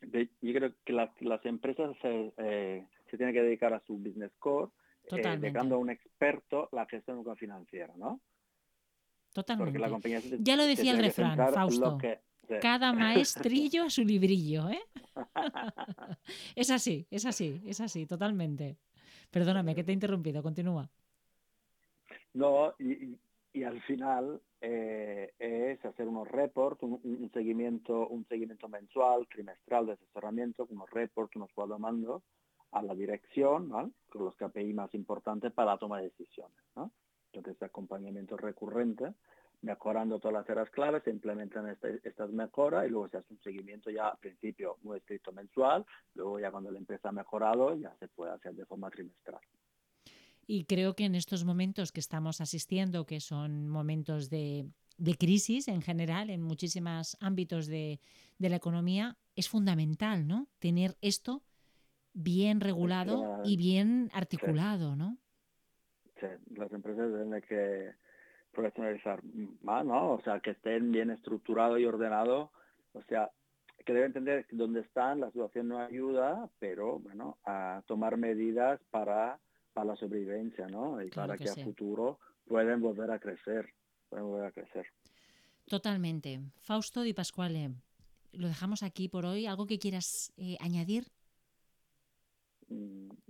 yo 0.00 0.52
creo 0.54 0.72
que 0.84 0.92
las 0.92 1.46
empresas 1.46 1.96
se, 2.00 2.32
eh, 2.38 2.86
se 3.10 3.16
tienen 3.16 3.34
que 3.34 3.42
dedicar 3.42 3.74
a 3.74 3.82
su 3.86 3.98
business 3.98 4.32
core, 4.38 4.70
eh, 5.10 5.36
dejando 5.38 5.74
a 5.76 5.78
un 5.78 5.90
experto 5.90 6.68
la 6.72 6.86
gestión 6.86 7.24
financiera, 7.36 7.92
¿no? 7.96 8.20
Totalmente. 9.32 9.80
ya 10.40 10.56
lo 10.56 10.66
decía 10.66 10.92
el 10.92 10.98
refrán, 10.98 11.36
Fausto. 11.52 11.98
Cada 12.60 12.92
maestrillo 12.92 13.84
a 13.84 13.90
su 13.90 14.02
librillo, 14.04 14.68
¿eh? 14.68 14.82
es 16.56 16.70
así, 16.70 17.06
es 17.10 17.26
así, 17.26 17.62
es 17.66 17.80
así, 17.80 18.06
totalmente. 18.06 18.76
Perdóname, 19.30 19.74
que 19.74 19.84
te 19.84 19.92
he 19.92 19.94
interrumpido, 19.94 20.42
continúa. 20.42 20.88
No, 22.34 22.74
y, 22.78 23.18
al 23.64 23.82
final 23.82 24.40
eh, 24.60 25.32
es 25.38 25.84
hacer 25.84 26.08
unos 26.08 26.26
reports, 26.28 26.82
un, 26.82 27.30
seguimiento, 27.32 28.08
un 28.08 28.26
seguimiento 28.26 28.68
mensual, 28.68 29.26
trimestral 29.28 29.86
de 29.86 29.92
asesoramiento, 29.92 30.66
unos 30.70 30.88
reports, 30.90 31.36
unos 31.36 31.52
cuadros 31.52 32.22
a 32.72 32.82
la 32.82 32.94
dirección, 32.94 33.68
¿no? 33.68 33.92
con 34.08 34.24
los 34.24 34.36
KPI 34.36 34.72
más 34.72 34.94
importantes 34.94 35.52
para 35.52 35.72
la 35.72 35.78
toma 35.78 35.98
de 35.98 36.04
decisiones. 36.04 36.56
¿no? 36.74 36.90
Entonces, 37.32 37.62
acompañamiento 37.62 38.36
recurrente 38.36 39.12
mejorando 39.62 40.18
todas 40.18 40.34
las 40.34 40.50
áreas 40.50 40.70
claves, 40.70 41.04
se 41.04 41.10
implementan 41.10 41.68
estas 42.02 42.30
mejoras 42.30 42.86
y 42.86 42.90
luego 42.90 43.08
se 43.08 43.18
hace 43.18 43.32
un 43.32 43.40
seguimiento 43.40 43.90
ya 43.90 44.08
al 44.08 44.18
principio 44.18 44.76
muy 44.82 44.98
estricto 44.98 45.32
mensual, 45.32 45.86
luego 46.14 46.40
ya 46.40 46.50
cuando 46.50 46.70
la 46.70 46.78
empresa 46.78 47.08
ha 47.08 47.12
mejorado 47.12 47.74
ya 47.76 47.94
se 47.98 48.08
puede 48.08 48.32
hacer 48.32 48.54
de 48.54 48.66
forma 48.66 48.90
trimestral. 48.90 49.40
Y 50.46 50.64
creo 50.64 50.94
que 50.94 51.04
en 51.04 51.14
estos 51.14 51.44
momentos 51.44 51.92
que 51.92 52.00
estamos 52.00 52.40
asistiendo, 52.40 53.06
que 53.06 53.20
son 53.20 53.68
momentos 53.68 54.28
de, 54.28 54.66
crisis 55.18 55.68
en 55.68 55.80
general, 55.80 56.30
en 56.30 56.42
muchísimos 56.42 57.16
ámbitos 57.20 57.68
de, 57.68 58.00
la 58.38 58.56
economía, 58.56 59.16
es 59.36 59.48
fundamental, 59.48 60.26
¿no? 60.26 60.48
Tener 60.58 60.96
esto 61.00 61.42
bien 62.12 62.60
regulado 62.60 63.40
y 63.44 63.56
bien 63.56 64.10
articulado, 64.12 64.96
¿no? 64.96 65.16
Sí, 66.18 66.26
las 66.56 66.72
empresas 66.72 67.08
tienen 67.08 67.40
que 67.42 67.94
profesionalizar 68.52 69.20
más, 69.62 69.84
¿no? 69.84 70.12
O 70.12 70.22
sea, 70.22 70.40
que 70.40 70.50
estén 70.50 70.92
bien 70.92 71.10
estructurado 71.10 71.78
y 71.78 71.84
ordenado. 71.84 72.50
O 72.92 73.02
sea, 73.02 73.30
que 73.84 73.92
deben 73.92 74.08
entender 74.08 74.46
que 74.46 74.56
donde 74.56 74.80
están 74.80 75.20
la 75.20 75.30
situación 75.30 75.68
no 75.68 75.78
ayuda, 75.78 76.48
pero 76.58 76.98
bueno, 76.98 77.38
a 77.44 77.82
tomar 77.86 78.16
medidas 78.16 78.80
para, 78.90 79.38
para 79.72 79.86
la 79.86 79.96
sobrevivencia, 79.96 80.66
¿no? 80.68 81.02
Y 81.02 81.10
para 81.10 81.36
que, 81.36 81.48
a 81.48 81.54
futuro 81.56 82.18
pueden 82.46 82.80
volver 82.80 83.10
a 83.10 83.18
crecer, 83.18 83.72
pueden 84.08 84.26
volver 84.26 84.46
a 84.46 84.52
crecer. 84.52 84.86
Totalmente. 85.66 86.40
Fausto 86.60 87.02
Di 87.02 87.14
Pasquale, 87.14 87.70
lo 88.32 88.48
dejamos 88.48 88.82
aquí 88.82 89.08
por 89.08 89.24
hoy. 89.24 89.46
¿Algo 89.46 89.66
que 89.66 89.78
quieras 89.78 90.32
eh, 90.36 90.56
añadir? 90.60 91.06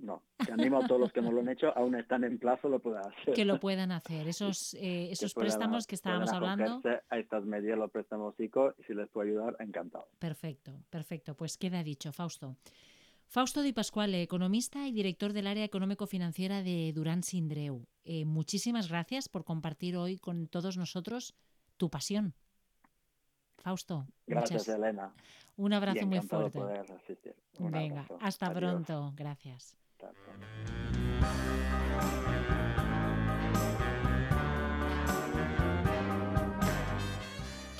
No, 0.03 0.25
te 0.45 0.53
animo 0.53 0.79
a 0.79 0.87
todos 0.88 1.01
los 1.01 1.12
que 1.12 1.23
no 1.23 1.31
lo 1.31 1.41
han 1.41 1.49
hecho, 1.49 1.69
aún 1.77 1.95
están 1.95 2.25
en 2.25 2.37
plazo, 2.37 2.69
lo 2.69 2.81
puedan 2.81 3.07
hacer. 3.07 3.35
Que 3.35 3.45
lo 3.45 3.61
puedan 3.61 3.93
hacer. 3.93 4.27
Esos, 4.27 4.75
eh, 4.81 5.12
esos 5.12 5.33
préstamos 5.33 5.87
que 5.87 5.95
estábamos 5.95 6.33
hablando. 6.33 6.83
A 7.09 7.19
estas 7.19 7.45
medidas 7.45 7.79
los 7.79 7.91
préstamos 7.91 8.35
ICO 8.38 8.75
y 8.79 8.83
si 8.83 8.95
les 8.95 9.09
puedo 9.11 9.29
ayudar, 9.29 9.57
encantado. 9.61 10.09
Perfecto, 10.19 10.73
perfecto. 10.91 11.37
Pues 11.37 11.57
queda 11.57 11.85
dicho, 11.85 12.12
Fausto. 12.12 12.57
Fausto 13.29 13.62
Di 13.62 13.73
Pasquale, 13.73 14.23
economista 14.23 14.88
y 14.88 14.93
director 14.93 15.33
del 15.33 15.47
área 15.47 15.65
económico-financiera 15.65 16.62
de 16.62 16.93
Durán 16.93 17.23
Sindreu. 17.23 17.87
Eh, 18.05 18.25
muchísimas 18.25 18.88
gracias 18.88 19.29
por 19.29 19.45
compartir 19.45 19.97
hoy 19.97 20.19
con 20.19 20.49
todos 20.49 20.77
nosotros 20.77 21.35
tu 21.77 21.88
pasión. 21.91 22.35
Fausto. 23.59 24.09
Gracias, 24.27 24.69
Elena. 24.69 25.15
Un 25.57 25.73
abrazo 25.73 26.07
muy 26.07 26.21
fuerte. 26.23 26.61
Venga, 27.61 28.07
hasta 28.21 28.53
pronto. 28.53 29.12
Gracias. 29.15 29.79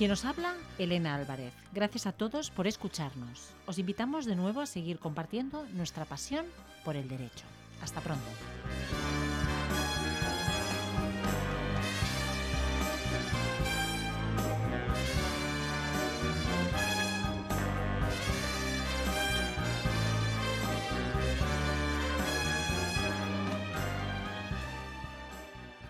Quien 0.03 0.11
nos 0.11 0.25
habla, 0.25 0.55
Elena 0.79 1.15
Álvarez. 1.15 1.53
Gracias 1.73 2.07
a 2.09 2.13
todos 2.13 2.51
por 2.51 2.67
escucharnos. 2.67 3.51
Os 3.67 3.79
invitamos 3.79 4.27
de 4.27 4.35
nuevo 4.35 4.61
a 4.61 4.67
seguir 4.67 4.99
compartiendo 4.99 5.65
nuestra 5.75 6.05
pasión 6.07 6.45
por 6.85 6.97
el 6.97 7.09
derecho. 7.09 7.45
Hasta 7.81 8.01
pronto. 8.01 8.27